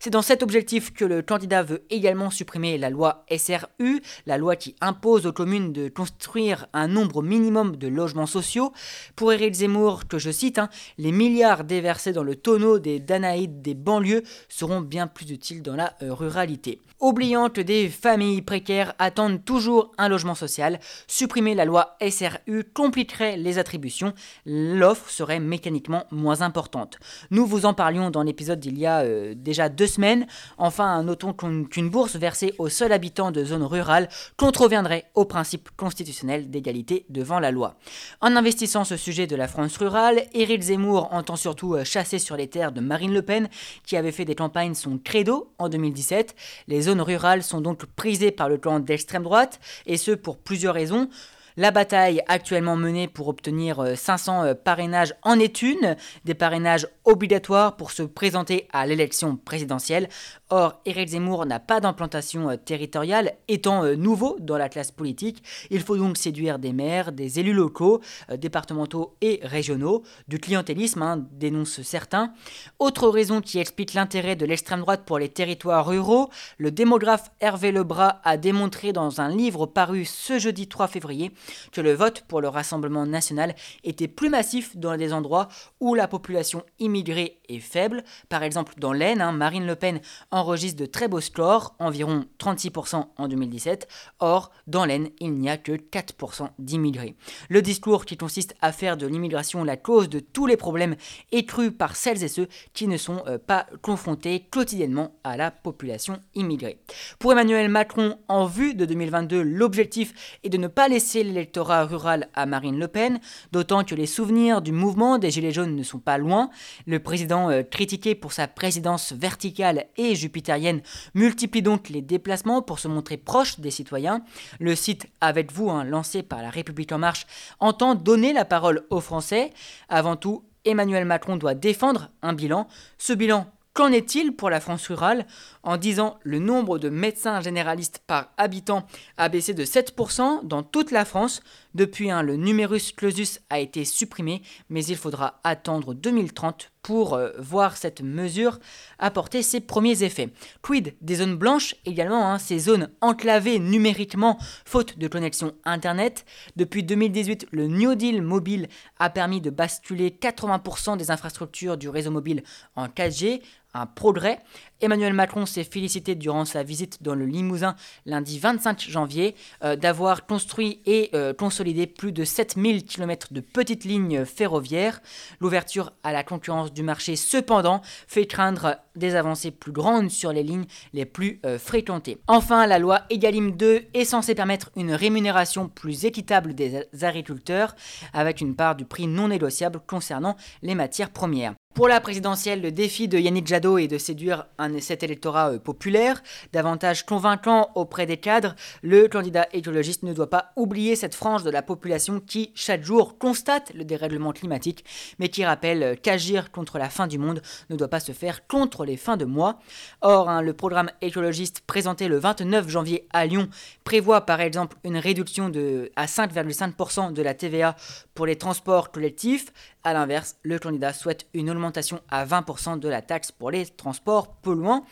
C'est 0.00 0.10
dans 0.10 0.22
cet 0.22 0.42
objectif 0.42 0.92
que 0.92 1.04
le 1.04 1.22
candidat 1.22 1.62
veut 1.62 1.84
également 1.90 2.30
supprimer 2.30 2.78
la 2.78 2.90
loi 2.90 3.24
SRU, 3.36 4.02
la 4.26 4.38
loi 4.38 4.56
qui 4.56 4.74
impose 4.80 5.26
aux 5.26 5.32
communes 5.32 5.72
de 5.72 5.88
construire 5.88 6.66
un 6.72 6.88
nombre 6.88 7.22
minimum 7.22 7.76
de 7.76 7.88
logements 7.88 8.26
sociaux. 8.26 8.72
Pour 9.16 9.32
Éric 9.32 9.54
Zemmour, 9.54 10.06
que 10.08 10.18
je 10.18 10.30
cite, 10.30 10.58
hein, 10.58 10.68
les 10.98 11.12
milliards 11.12 11.64
déversés 11.64 12.12
dans 12.12 12.22
le 12.24 12.36
tonneau 12.36 12.78
des 12.78 13.00
Danaïdes 13.00 13.62
des 13.62 13.74
banlieues 13.74 14.22
seront 14.48 14.80
bien 14.80 15.06
plus 15.06 15.30
utiles 15.30 15.62
dans 15.62 15.76
la 15.76 15.94
ruralité. 16.00 16.80
Oubliant 17.00 17.48
que 17.48 17.60
des 17.60 17.88
familles 17.88 18.42
précaires 18.42 18.94
attendent 18.98 19.44
toujours 19.44 19.92
un 19.98 20.08
logement 20.08 20.34
social, 20.34 20.80
supprimer 21.08 21.54
la 21.54 21.64
loi 21.64 21.96
SRU 22.08 22.62
compliquerait 22.72 23.36
les 23.36 23.58
attributions, 23.58 24.12
l'offre 24.46 25.10
serait 25.10 25.40
mécaniquement 25.40 26.04
moins 26.12 26.42
importante. 26.42 26.98
Nous 27.30 27.46
vous 27.46 27.66
en 27.66 27.74
parlions 27.74 28.10
dans 28.10 28.22
l'épisode 28.22 28.60
d'il 28.60 28.78
y 28.78 28.86
a 28.86 29.00
euh, 29.00 29.34
déjà 29.34 29.68
deux 29.68 29.86
semaines. 29.86 30.26
Enfin, 30.58 31.02
notons 31.02 31.32
qu'une 31.32 31.90
bourse 31.90 32.16
versée 32.16 32.54
aux 32.58 32.68
seuls 32.68 32.92
habitants 32.92 33.32
de 33.32 33.44
zones 33.44 33.64
rurales 33.64 34.08
contreviendrait 34.36 35.06
au 35.14 35.24
principe 35.24 35.70
constitutionnel 35.76 36.50
d'égalité 36.50 37.06
devant 37.08 37.40
la 37.40 37.50
loi. 37.50 37.76
En 38.20 38.36
investissant 38.36 38.84
ce 38.84 38.96
sujet 38.96 39.26
de 39.26 39.36
la 39.36 39.48
France 39.48 39.76
rurale, 39.78 40.22
Éric 40.34 40.62
Zemmour 40.62 41.08
entend 41.12 41.36
surtout 41.36 41.74
euh, 41.74 41.84
chasser 41.84 42.18
sur 42.18 42.36
les 42.36 42.48
terres 42.48 42.72
de 42.72 42.80
Marine 42.80 43.14
Le 43.14 43.22
Pen, 43.22 43.48
qui 43.86 43.96
avait 43.96 44.12
fait 44.12 44.26
des 44.26 44.34
campagnes 44.34 44.74
son 44.74 44.98
credo 44.98 45.52
en 45.58 45.68
2017. 45.68 46.34
Les 46.66 46.82
zones 46.82 47.00
rurales 47.00 47.42
sont 47.42 47.62
donc 47.62 47.86
prisées 47.86 48.30
par 48.30 48.48
le 48.48 48.58
camp 48.58 48.80
d'extrême 48.80 49.22
droite, 49.22 49.58
et 49.86 49.96
ce 49.96 50.10
pour 50.10 50.36
plusieurs 50.36 50.74
raisons 50.74 50.97
saison 50.98 51.37
la 51.60 51.72
bataille 51.72 52.22
actuellement 52.28 52.76
menée 52.76 53.08
pour 53.08 53.26
obtenir 53.26 53.84
500 53.96 54.42
euh, 54.42 54.46
euh, 54.46 54.54
parrainages 54.54 55.16
en 55.24 55.40
est 55.40 55.60
une, 55.60 55.96
des 56.24 56.34
parrainages 56.34 56.86
obligatoires 57.04 57.76
pour 57.76 57.90
se 57.90 58.04
présenter 58.04 58.68
à 58.72 58.86
l'élection 58.86 59.34
présidentielle. 59.34 60.08
Or, 60.50 60.80
Éric 60.86 61.08
Zemmour 61.08 61.46
n'a 61.46 61.58
pas 61.58 61.80
d'implantation 61.80 62.48
euh, 62.48 62.54
territoriale, 62.54 63.32
étant 63.48 63.82
nouveau 63.96 64.36
dans 64.38 64.56
la 64.56 64.68
classe 64.68 64.92
politique. 64.92 65.42
Il 65.70 65.80
faut 65.80 65.96
donc 65.96 66.16
séduire 66.16 66.60
des 66.60 66.72
maires, 66.72 67.10
des 67.10 67.40
élus 67.40 67.52
locaux, 67.52 68.02
départementaux 68.36 69.16
et 69.20 69.40
régionaux, 69.42 70.04
du 70.28 70.38
clientélisme, 70.38 71.02
hein, 71.02 71.26
dénoncent 71.32 71.82
certains. 71.82 72.32
Autre 72.78 73.08
raison 73.08 73.40
qui 73.40 73.58
explique 73.58 73.94
l'intérêt 73.94 74.36
de 74.36 74.46
l'extrême 74.46 74.80
droite 74.80 75.02
pour 75.04 75.18
les 75.18 75.28
territoires 75.28 75.88
ruraux, 75.88 76.30
le 76.56 76.70
démographe 76.70 77.32
Hervé 77.40 77.72
Lebras 77.72 78.20
a 78.22 78.36
démontré 78.36 78.92
dans 78.92 79.20
un 79.20 79.28
livre 79.28 79.66
paru 79.66 80.04
ce 80.04 80.38
jeudi 80.38 80.68
3 80.68 80.86
février 80.86 81.32
que 81.72 81.80
le 81.80 81.92
vote 81.92 82.22
pour 82.28 82.40
le 82.40 82.48
Rassemblement 82.48 83.06
national 83.06 83.54
était 83.84 84.08
plus 84.08 84.30
massif 84.30 84.76
dans 84.76 84.96
des 84.96 85.12
endroits 85.12 85.48
où 85.80 85.94
la 85.94 86.08
population 86.08 86.64
immigrée 86.78 87.37
est 87.48 87.60
faible. 87.60 88.04
Par 88.28 88.42
exemple, 88.42 88.74
dans 88.78 88.92
l'Aisne, 88.92 89.20
hein, 89.20 89.32
Marine 89.32 89.66
Le 89.66 89.76
Pen 89.76 90.00
enregistre 90.30 90.80
de 90.80 90.86
très 90.86 91.08
beaux 91.08 91.20
scores, 91.20 91.74
environ 91.78 92.24
36% 92.38 93.06
en 93.16 93.28
2017. 93.28 93.88
Or, 94.20 94.50
dans 94.66 94.84
l'Aisne, 94.84 95.08
il 95.20 95.34
n'y 95.34 95.50
a 95.50 95.56
que 95.56 95.72
4% 95.72 96.48
d'immigrés. 96.58 97.16
Le 97.48 97.62
discours 97.62 98.04
qui 98.04 98.16
consiste 98.16 98.54
à 98.60 98.72
faire 98.72 98.96
de 98.96 99.06
l'immigration 99.06 99.64
la 99.64 99.76
cause 99.76 100.08
de 100.08 100.20
tous 100.20 100.46
les 100.46 100.56
problèmes 100.56 100.96
est 101.32 101.44
cru 101.44 101.70
par 101.70 101.96
celles 101.96 102.22
et 102.24 102.28
ceux 102.28 102.48
qui 102.72 102.88
ne 102.88 102.96
sont 102.96 103.22
euh, 103.26 103.38
pas 103.38 103.66
confrontés 103.82 104.40
quotidiennement 104.50 105.14
à 105.24 105.36
la 105.36 105.50
population 105.50 106.20
immigrée. 106.34 106.80
Pour 107.18 107.32
Emmanuel 107.32 107.68
Macron, 107.68 108.18
en 108.28 108.46
vue 108.46 108.74
de 108.74 108.84
2022, 108.84 109.42
l'objectif 109.42 110.38
est 110.44 110.48
de 110.48 110.58
ne 110.58 110.68
pas 110.68 110.88
laisser 110.88 111.22
l'électorat 111.22 111.84
rural 111.84 112.28
à 112.34 112.46
Marine 112.46 112.78
Le 112.78 112.88
Pen, 112.88 113.20
d'autant 113.52 113.84
que 113.84 113.94
les 113.94 114.06
souvenirs 114.06 114.62
du 114.62 114.72
mouvement 114.72 115.18
des 115.18 115.30
Gilets 115.30 115.52
jaunes 115.52 115.76
ne 115.76 115.82
sont 115.82 115.98
pas 115.98 116.18
loin. 116.18 116.50
Le 116.86 116.98
président, 117.00 117.37
euh, 117.46 117.62
critiqué 117.62 118.14
pour 118.14 118.32
sa 118.32 118.48
présidence 118.48 119.12
verticale 119.12 119.86
et 119.96 120.14
jupitérienne, 120.14 120.82
multiplie 121.14 121.62
donc 121.62 121.88
les 121.88 122.02
déplacements 122.02 122.62
pour 122.62 122.78
se 122.78 122.88
montrer 122.88 123.16
proche 123.16 123.60
des 123.60 123.70
citoyens. 123.70 124.22
Le 124.58 124.74
site 124.74 125.06
Avec 125.20 125.52
vous, 125.52 125.70
hein, 125.70 125.84
lancé 125.84 126.22
par 126.22 126.42
la 126.42 126.50
République 126.50 126.92
en 126.92 126.98
marche, 126.98 127.26
entend 127.60 127.94
donner 127.94 128.32
la 128.32 128.44
parole 128.44 128.84
aux 128.90 129.00
Français. 129.00 129.52
Avant 129.88 130.16
tout, 130.16 130.44
Emmanuel 130.64 131.04
Macron 131.04 131.36
doit 131.36 131.54
défendre 131.54 132.10
un 132.22 132.32
bilan. 132.32 132.66
Ce 132.98 133.12
bilan, 133.12 133.46
Qu'en 133.78 133.92
est-il 133.92 134.32
pour 134.32 134.50
la 134.50 134.58
France 134.58 134.88
rurale? 134.88 135.24
En 135.62 135.76
10 135.76 136.00
ans, 136.00 136.18
le 136.24 136.40
nombre 136.40 136.80
de 136.80 136.88
médecins 136.88 137.40
généralistes 137.40 138.02
par 138.04 138.32
habitant 138.36 138.84
a 139.18 139.28
baissé 139.28 139.54
de 139.54 139.64
7% 139.64 140.44
dans 140.44 140.64
toute 140.64 140.90
la 140.90 141.04
France. 141.04 141.42
Depuis, 141.76 142.10
un, 142.10 142.22
le 142.22 142.34
numerus 142.34 142.90
clausus 142.90 143.38
a 143.50 143.60
été 143.60 143.84
supprimé, 143.84 144.42
mais 144.68 144.84
il 144.84 144.96
faudra 144.96 145.38
attendre 145.44 145.94
2030 145.94 146.72
pour 146.88 147.12
euh, 147.12 147.32
voir 147.36 147.76
cette 147.76 148.00
mesure 148.00 148.60
apporter 148.98 149.42
ses 149.42 149.60
premiers 149.60 150.04
effets. 150.04 150.30
Quid 150.62 150.94
des 151.02 151.16
zones 151.16 151.36
blanches 151.36 151.74
également, 151.84 152.32
hein, 152.32 152.38
ces 152.38 152.58
zones 152.58 152.88
enclavées 153.02 153.58
numériquement 153.58 154.38
faute 154.64 154.98
de 154.98 155.06
connexion 155.06 155.52
Internet? 155.66 156.24
Depuis 156.56 156.82
2018, 156.82 157.48
le 157.50 157.66
New 157.66 157.94
Deal 157.94 158.22
mobile 158.22 158.68
a 158.98 159.10
permis 159.10 159.42
de 159.42 159.50
basculer 159.50 160.08
80% 160.18 160.96
des 160.96 161.10
infrastructures 161.10 161.76
du 161.76 161.90
réseau 161.90 162.10
mobile 162.10 162.42
en 162.74 162.86
4G 162.86 163.42
un 163.78 163.86
progrès. 163.86 164.38
Emmanuel 164.80 165.12
Macron 165.12 165.44
s'est 165.44 165.64
félicité 165.64 166.14
durant 166.14 166.44
sa 166.44 166.62
visite 166.62 167.02
dans 167.02 167.14
le 167.14 167.26
Limousin 167.26 167.74
lundi 168.06 168.38
25 168.38 168.80
janvier 168.88 169.34
euh, 169.64 169.74
d'avoir 169.74 170.26
construit 170.26 170.80
et 170.86 171.10
euh, 171.14 171.34
consolidé 171.34 171.86
plus 171.86 172.12
de 172.12 172.24
7000 172.24 172.84
km 172.84 173.32
de 173.32 173.40
petites 173.40 173.84
lignes 173.84 174.24
ferroviaires. 174.24 175.00
L'ouverture 175.40 175.92
à 176.04 176.12
la 176.12 176.22
concurrence 176.22 176.72
du 176.72 176.82
marché, 176.82 177.16
cependant, 177.16 177.80
fait 178.06 178.26
craindre 178.26 178.76
des 178.94 179.14
avancées 179.16 179.50
plus 179.50 179.72
grandes 179.72 180.10
sur 180.10 180.32
les 180.32 180.42
lignes 180.42 180.66
les 180.92 181.06
plus 181.06 181.40
euh, 181.44 181.58
fréquentées. 181.58 182.18
Enfin, 182.28 182.66
la 182.66 182.78
loi 182.78 183.02
Egalim 183.10 183.56
2 183.56 183.86
est 183.94 184.04
censée 184.04 184.34
permettre 184.34 184.70
une 184.76 184.92
rémunération 184.92 185.68
plus 185.68 186.04
équitable 186.04 186.54
des 186.54 186.84
agriculteurs 187.02 187.74
avec 188.12 188.40
une 188.40 188.54
part 188.54 188.76
du 188.76 188.84
prix 188.84 189.06
non 189.06 189.28
négociable 189.28 189.80
concernant 189.86 190.36
les 190.62 190.74
matières 190.74 191.10
premières. 191.10 191.54
Pour 191.78 191.86
la 191.86 192.00
présidentielle, 192.00 192.60
le 192.60 192.72
défi 192.72 193.06
de 193.06 193.20
Yannick 193.20 193.46
Jadot 193.46 193.78
est 193.78 193.86
de 193.86 193.98
séduire 193.98 194.46
un, 194.58 194.80
cet 194.80 195.04
électorat 195.04 195.52
euh, 195.52 195.58
populaire, 195.60 196.24
davantage 196.52 197.06
convaincant 197.06 197.70
auprès 197.76 198.04
des 198.04 198.16
cadres. 198.16 198.56
Le 198.82 199.06
candidat 199.06 199.46
écologiste 199.52 200.02
ne 200.02 200.12
doit 200.12 200.28
pas 200.28 200.50
oublier 200.56 200.96
cette 200.96 201.14
frange 201.14 201.44
de 201.44 201.50
la 201.50 201.62
population 201.62 202.18
qui, 202.18 202.50
chaque 202.56 202.82
jour, 202.82 203.16
constate 203.16 203.72
le 203.74 203.84
dérèglement 203.84 204.32
climatique, 204.32 204.84
mais 205.20 205.28
qui 205.28 205.44
rappelle 205.44 205.82
euh, 205.84 205.94
qu'agir 205.94 206.50
contre 206.50 206.78
la 206.78 206.90
fin 206.90 207.06
du 207.06 207.16
monde 207.16 207.42
ne 207.70 207.76
doit 207.76 207.86
pas 207.86 208.00
se 208.00 208.10
faire 208.10 208.48
contre 208.48 208.84
les 208.84 208.96
fins 208.96 209.16
de 209.16 209.24
mois. 209.24 209.60
Or, 210.00 210.28
hein, 210.28 210.42
le 210.42 210.54
programme 210.54 210.90
écologiste 211.00 211.60
présenté 211.60 212.08
le 212.08 212.18
29 212.18 212.68
janvier 212.68 213.06
à 213.12 213.24
Lyon 213.24 213.48
prévoit 213.84 214.22
par 214.22 214.40
exemple 214.40 214.76
une 214.82 214.96
réduction 214.96 215.48
de, 215.48 215.92
à 215.94 216.06
5,5% 216.06 217.12
de 217.12 217.22
la 217.22 217.34
TVA 217.34 217.76
pour 218.14 218.26
les 218.26 218.34
transports 218.34 218.90
collectifs. 218.90 219.52
A 219.88 219.94
l'inverse, 219.94 220.36
le 220.42 220.58
candidat 220.58 220.92
souhaite 220.92 221.26
une 221.32 221.48
augmentation 221.48 222.00
à 222.10 222.26
20% 222.26 222.78
de 222.78 222.90
la 222.90 223.00
taxe 223.00 223.32
pour 223.32 223.50
les 223.50 223.64
transports 223.64 224.34
polluants. 224.34 224.84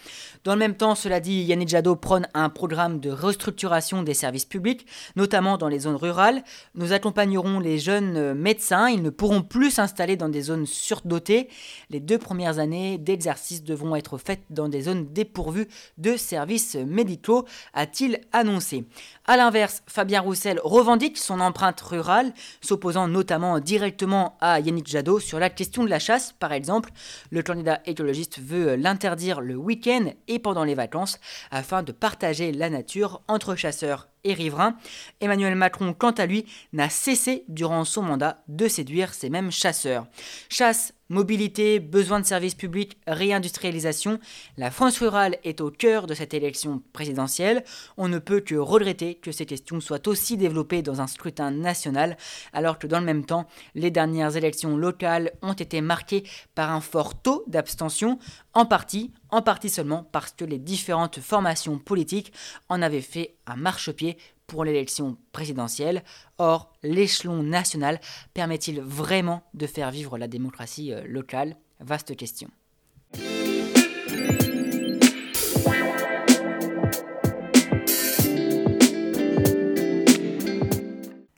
Dans 0.43 0.55
le 0.55 0.59
même 0.59 0.75
temps, 0.75 0.95
cela 0.95 1.21
dit, 1.21 1.43
Yannick 1.43 1.69
Jadot 1.69 1.97
prône 1.97 2.27
un 2.33 2.49
programme 2.49 2.99
de 2.99 3.11
restructuration 3.11 4.03
des 4.03 4.15
services 4.15 4.47
publics, 4.47 4.87
notamment 5.15 5.59
dans 5.59 5.69
les 5.69 5.81
zones 5.81 5.97
rurales. 5.97 6.43
Nous 6.75 6.95
accompagnerons 6.95 7.61
les 7.61 7.79
jeunes 7.79 8.33
médecins, 8.33 8.89
ils 8.89 9.03
ne 9.03 9.11
pourront 9.11 9.43
plus 9.43 9.71
s'installer 9.71 10.17
dans 10.17 10.31
des 10.31 10.41
zones 10.41 10.65
surdotées. 10.65 11.51
Les 11.91 12.01
deux 12.01 12.17
premières 12.17 12.59
années 12.59 12.97
d'exercice 12.97 13.65
devront 13.65 13.97
être 13.97 14.17
faites 14.17 14.45
dans 14.49 14.71
des 14.71 14.81
zones 14.81 15.13
dépourvues 15.13 15.69
de 15.99 16.17
services 16.17 16.75
médicaux, 16.75 17.45
a-t-il 17.75 18.19
annoncé. 18.33 18.87
A 19.27 19.37
l'inverse, 19.37 19.83
Fabien 19.87 20.23
Roussel 20.23 20.59
revendique 20.65 21.19
son 21.19 21.41
empreinte 21.41 21.83
rurale, 21.83 22.33
s'opposant 22.63 23.09
notamment 23.09 23.61
directement 23.61 24.39
à 24.41 24.59
Yannick 24.61 24.86
Jadot 24.87 25.21
sur 25.21 25.39
la 25.39 25.51
question 25.51 25.85
de 25.85 25.91
la 25.91 25.99
chasse, 25.99 26.33
par 26.33 26.53
exemple. 26.53 26.91
Le 27.31 27.43
candidat 27.43 27.81
écologiste 27.87 28.39
veut 28.39 28.77
l'interdire 28.77 29.41
le 29.41 29.57
week-end 29.57 30.11
et 30.29 30.39
pendant 30.39 30.65
les 30.65 30.75
vacances 30.75 31.19
afin 31.51 31.83
de 31.83 31.93
partager 31.93 32.53
la 32.53 32.71
nature 32.71 33.23
entre 33.29 33.57
chasseurs 33.57 34.09
et 34.25 34.33
riverains. 34.33 34.77
Emmanuel 35.21 35.55
Macron, 35.55 35.93
quant 35.93 36.13
à 36.13 36.27
lui, 36.27 36.47
n'a 36.73 36.89
cessé 36.89 37.45
durant 37.49 37.85
son 37.85 38.03
mandat 38.03 38.43
de 38.49 38.69
séduire 38.69 39.15
ces 39.15 39.31
mêmes 39.31 39.51
chasseurs. 39.51 40.07
Chasse, 40.49 40.95
Mobilité, 41.09 41.79
besoin 41.79 42.19
de 42.19 42.27
services 42.27 42.57
publics, 42.57 42.99
réindustrialisation, 43.07 44.19
la 44.57 44.73
France 44.73 44.99
rurale 44.99 45.37
est 45.45 45.61
au 45.61 45.71
cœur 45.71 46.09
de 46.09 46.15
cette 46.15 46.35
élection 46.35 46.83
présidentielle. 46.93 47.63
On 47.97 48.09
ne 48.09 48.19
peut 48.19 48.41
que 48.41 48.57
regretter 48.57 49.15
que 49.15 49.31
ces 49.31 49.47
questions 49.47 49.81
soient 49.81 50.09
aussi 50.09 50.37
développées 50.37 50.83
dans 50.83 51.01
un 51.01 51.07
scrutin 51.07 51.53
national, 51.53 52.17
alors 52.53 52.81
que 52.81 52.89
dans 52.89 52.99
le 52.99 53.07
même 53.07 53.25
temps, 53.25 53.47
les 53.77 53.93
dernières 53.93 54.37
élections 54.37 54.77
locales 54.77 55.31
ont 55.43 55.53
été 55.53 55.81
marquées 55.81 56.25
par 56.57 56.73
un 56.73 56.81
fort 56.81 57.23
taux 57.23 57.45
d'abstention, 57.47 58.19
en 58.53 58.67
partie, 58.67 59.13
en 59.31 59.43
partie 59.43 59.71
seulement 59.71 60.09
parce 60.11 60.33
que 60.33 60.45
les 60.45 60.59
différentes 60.59 61.21
formations 61.21 61.79
politiques 61.79 62.33
en 62.69 62.83
avaient 62.83 63.01
fait 63.01 63.37
un 63.47 63.55
marchepied 63.55 64.17
pour 64.47 64.65
l'élection 64.65 65.17
présidentielle. 65.33 66.03
Or, 66.39 66.73
l'échelon 66.83 67.43
national 67.43 68.01
permet-il 68.35 68.81
vraiment 68.81 69.43
de 69.55 69.67
faire 69.67 69.91
vivre 69.91 70.19
la 70.19 70.29
démocratie 70.29 70.93
euh, 70.93 71.03
locale? 71.07 71.57
Vaste 71.81 72.17
question. 72.17 72.51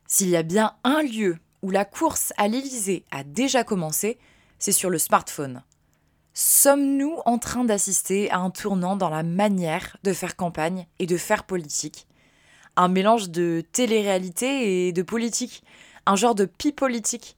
S'il 0.07 0.31
y 0.31 0.37
a 0.37 0.43
bien 0.43 0.75
un 0.83 1.03
lieu 1.03 1.39
où 1.63 1.71
la 1.71 1.85
course 1.85 2.33
à 2.37 2.49
l'Élysée 2.49 3.05
a 3.13 3.23
déjà 3.23 3.63
commencé, 3.63 4.19
c'est 4.59 4.73
sur 4.73 4.91
le 4.91 4.99
smartphone. 4.99 5.63
Sommes-nous 6.35 7.19
en 7.25 7.39
train 7.39 7.65
d'assister 7.65 8.29
à 8.31 8.39
un 8.39 8.51
tournant 8.51 8.97
dans 8.97 9.11
la 9.11 9.23
manière 9.23 9.97
de 10.03 10.13
faire 10.13 10.35
campagne 10.35 10.87
et 10.99 11.07
de 11.07 11.17
faire 11.17 11.45
politique? 11.45 12.08
Un 12.79 12.89
mélange 12.89 13.29
de 13.29 13.65
télé-réalité 13.73 14.87
et 14.87 14.93
de 14.93 15.03
politique, 15.03 15.65
un 16.07 16.15
genre 16.15 16.37
de 16.37 16.45
pi-politique. 16.45 17.37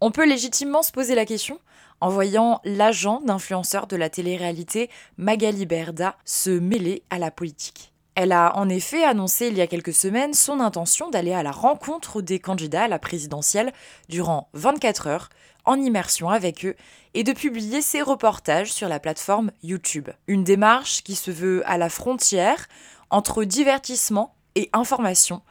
On 0.00 0.10
peut 0.10 0.26
légitimement 0.26 0.82
se 0.82 0.92
poser 0.92 1.14
la 1.14 1.26
question 1.26 1.60
en 2.00 2.08
voyant 2.08 2.60
l'agent 2.64 3.20
d'influenceur 3.20 3.86
de 3.86 3.96
la 3.96 4.08
télé-réalité 4.08 4.90
Magali 5.18 5.66
Berda 5.66 6.16
se 6.24 6.50
mêler 6.50 7.04
à 7.10 7.18
la 7.18 7.30
politique. 7.30 7.92
Elle 8.14 8.32
a 8.32 8.56
en 8.56 8.68
effet 8.70 9.04
annoncé 9.04 9.48
il 9.48 9.56
y 9.56 9.60
a 9.60 9.66
quelques 9.66 9.92
semaines 9.92 10.34
son 10.34 10.58
intention 10.58 11.10
d'aller 11.10 11.32
à 11.34 11.42
la 11.42 11.52
rencontre 11.52 12.22
des 12.22 12.40
candidats 12.40 12.84
à 12.84 12.88
la 12.88 12.98
présidentielle 12.98 13.72
durant 14.08 14.48
24 14.54 15.06
heures, 15.06 15.28
en 15.66 15.78
immersion 15.78 16.30
avec 16.30 16.64
eux, 16.64 16.76
et 17.12 17.24
de 17.24 17.32
publier 17.32 17.82
ses 17.82 18.00
reportages 18.00 18.72
sur 18.72 18.88
la 18.88 19.00
plateforme 19.00 19.52
YouTube. 19.62 20.08
Une 20.26 20.44
démarche 20.44 21.02
qui 21.02 21.14
se 21.14 21.30
veut 21.30 21.62
à 21.66 21.76
la 21.76 21.90
frontière 21.90 22.68
entre 23.10 23.44
divertissement 23.44 24.34
et 24.54 24.70
information, 24.72 25.42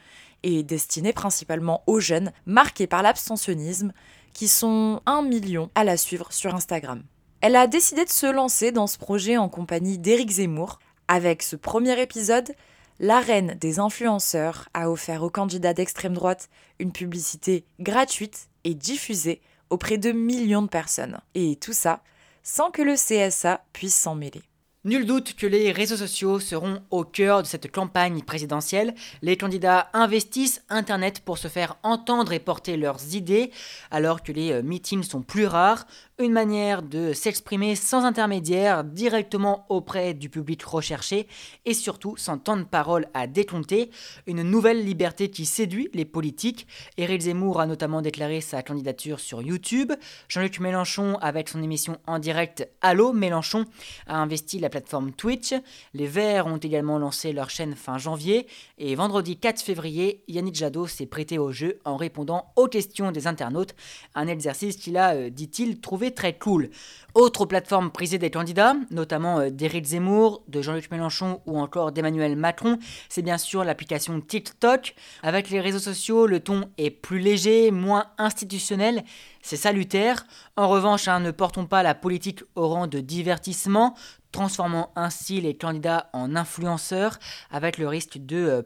et 0.43 0.63
destinée 0.63 1.13
principalement 1.13 1.83
aux 1.87 1.99
jeunes 1.99 2.31
marqués 2.45 2.87
par 2.87 3.03
l'abstentionnisme, 3.03 3.93
qui 4.33 4.47
sont 4.47 5.01
un 5.05 5.21
million 5.21 5.69
à 5.75 5.83
la 5.83 5.97
suivre 5.97 6.31
sur 6.31 6.55
Instagram. 6.55 7.03
Elle 7.41 7.55
a 7.55 7.67
décidé 7.67 8.05
de 8.05 8.09
se 8.09 8.27
lancer 8.27 8.71
dans 8.71 8.87
ce 8.87 8.97
projet 8.97 9.37
en 9.37 9.49
compagnie 9.49 9.97
d'Éric 9.97 10.29
Zemmour. 10.29 10.79
Avec 11.07 11.43
ce 11.43 11.55
premier 11.55 11.99
épisode, 11.99 12.53
la 12.99 13.19
reine 13.19 13.57
des 13.59 13.79
influenceurs 13.79 14.69
a 14.73 14.89
offert 14.89 15.23
aux 15.23 15.29
candidats 15.29 15.73
d'extrême 15.73 16.13
droite 16.13 16.49
une 16.79 16.91
publicité 16.91 17.65
gratuite 17.79 18.47
et 18.63 18.75
diffusée 18.75 19.41
auprès 19.69 19.97
de 19.97 20.11
millions 20.11 20.61
de 20.61 20.67
personnes. 20.67 21.19
Et 21.33 21.55
tout 21.55 21.73
ça 21.73 22.03
sans 22.43 22.71
que 22.71 22.81
le 22.81 22.95
CSA 22.95 23.63
puisse 23.73 23.95
s'en 23.95 24.15
mêler. 24.15 24.41
Nul 24.83 25.05
doute 25.05 25.35
que 25.35 25.45
les 25.45 25.71
réseaux 25.71 25.95
sociaux 25.95 26.39
seront 26.39 26.81
au 26.89 27.03
cœur 27.03 27.43
de 27.43 27.47
cette 27.47 27.71
campagne 27.71 28.23
présidentielle. 28.23 28.95
Les 29.21 29.37
candidats 29.37 29.91
investissent 29.93 30.63
Internet 30.69 31.19
pour 31.23 31.37
se 31.37 31.49
faire 31.49 31.77
entendre 31.83 32.33
et 32.33 32.39
porter 32.39 32.77
leurs 32.77 33.13
idées, 33.13 33.51
alors 33.91 34.23
que 34.23 34.31
les 34.31 34.53
euh, 34.53 34.63
meetings 34.63 35.03
sont 35.03 35.21
plus 35.21 35.45
rares. 35.45 35.85
Une 36.21 36.31
manière 36.33 36.83
de 36.83 37.13
s'exprimer 37.13 37.75
sans 37.75 38.05
intermédiaire, 38.05 38.83
directement 38.83 39.65
auprès 39.69 40.13
du 40.13 40.29
public 40.29 40.63
recherché, 40.63 41.27
et 41.65 41.73
surtout 41.73 42.15
sans 42.17 42.37
temps 42.37 42.57
de 42.57 42.63
parole 42.63 43.07
à 43.13 43.27
décompter, 43.27 43.89
une 44.27 44.43
nouvelle 44.43 44.85
liberté 44.85 45.29
qui 45.29 45.45
séduit 45.45 45.89
les 45.93 46.05
politiques. 46.05 46.67
Éric 46.97 47.21
Zemmour 47.21 47.59
a 47.59 47.65
notamment 47.65 48.01
déclaré 48.01 48.41
sa 48.41 48.61
candidature 48.61 49.19
sur 49.19 49.41
YouTube, 49.41 49.91
Jean-Luc 50.29 50.59
Mélenchon, 50.59 51.17
avec 51.21 51.49
son 51.49 51.63
émission 51.63 51.97
en 52.05 52.19
direct 52.19 52.69
Allô 52.81 53.13
Mélenchon, 53.13 53.65
a 54.07 54.17
investi 54.17 54.59
la 54.59 54.69
plateforme 54.69 55.11
Twitch, 55.11 55.53
les 55.93 56.07
Verts 56.07 56.47
ont 56.47 56.57
également 56.57 56.99
lancé 56.99 57.33
leur 57.33 57.49
chaîne 57.49 57.75
fin 57.75 57.97
janvier, 57.97 58.47
et 58.77 58.93
vendredi 58.95 59.37
4 59.37 59.61
février, 59.61 60.23
Yannick 60.27 60.55
Jadot 60.55 60.87
s'est 60.87 61.05
prêté 61.05 61.39
au 61.39 61.51
jeu 61.51 61.79
en 61.85 61.97
répondant 61.97 62.51
aux 62.55 62.67
questions 62.67 63.11
des 63.11 63.27
internautes, 63.27 63.75
un 64.13 64.27
exercice 64.27 64.77
qu'il 64.77 64.97
a, 64.97 65.15
euh, 65.15 65.29
dit-il, 65.29 65.79
trouvé 65.79 66.10
très 66.13 66.37
cool. 66.37 66.69
Autre 67.13 67.45
plateforme 67.45 67.91
prisée 67.91 68.17
des 68.17 68.31
candidats, 68.31 68.75
notamment 68.89 69.39
euh, 69.39 69.49
d'Éric 69.49 69.85
Zemmour, 69.85 70.43
de 70.47 70.61
Jean-Luc 70.61 70.89
Mélenchon 70.91 71.41
ou 71.45 71.59
encore 71.59 71.91
d'Emmanuel 71.91 72.37
Macron, 72.37 72.79
c'est 73.09 73.21
bien 73.21 73.37
sûr 73.37 73.63
l'application 73.63 74.21
TikTok. 74.21 74.95
Avec 75.21 75.49
les 75.49 75.59
réseaux 75.59 75.79
sociaux, 75.79 76.25
le 76.25 76.39
ton 76.39 76.69
est 76.77 76.89
plus 76.89 77.19
léger, 77.19 77.71
moins 77.71 78.05
institutionnel, 78.17 79.03
c'est 79.41 79.57
salutaire. 79.57 80.25
En 80.55 80.69
revanche, 80.69 81.07
hein, 81.07 81.19
ne 81.19 81.31
portons 81.31 81.65
pas 81.65 81.83
la 81.83 81.95
politique 81.95 82.43
au 82.55 82.69
rang 82.69 82.87
de 82.87 82.99
divertissement, 82.99 83.95
transformant 84.31 84.91
ainsi 84.95 85.41
les 85.41 85.57
candidats 85.57 86.09
en 86.13 86.35
influenceurs, 86.35 87.19
avec 87.51 87.77
le 87.77 87.87
risque 87.87 88.17
de 88.17 88.37
euh, 88.37 88.61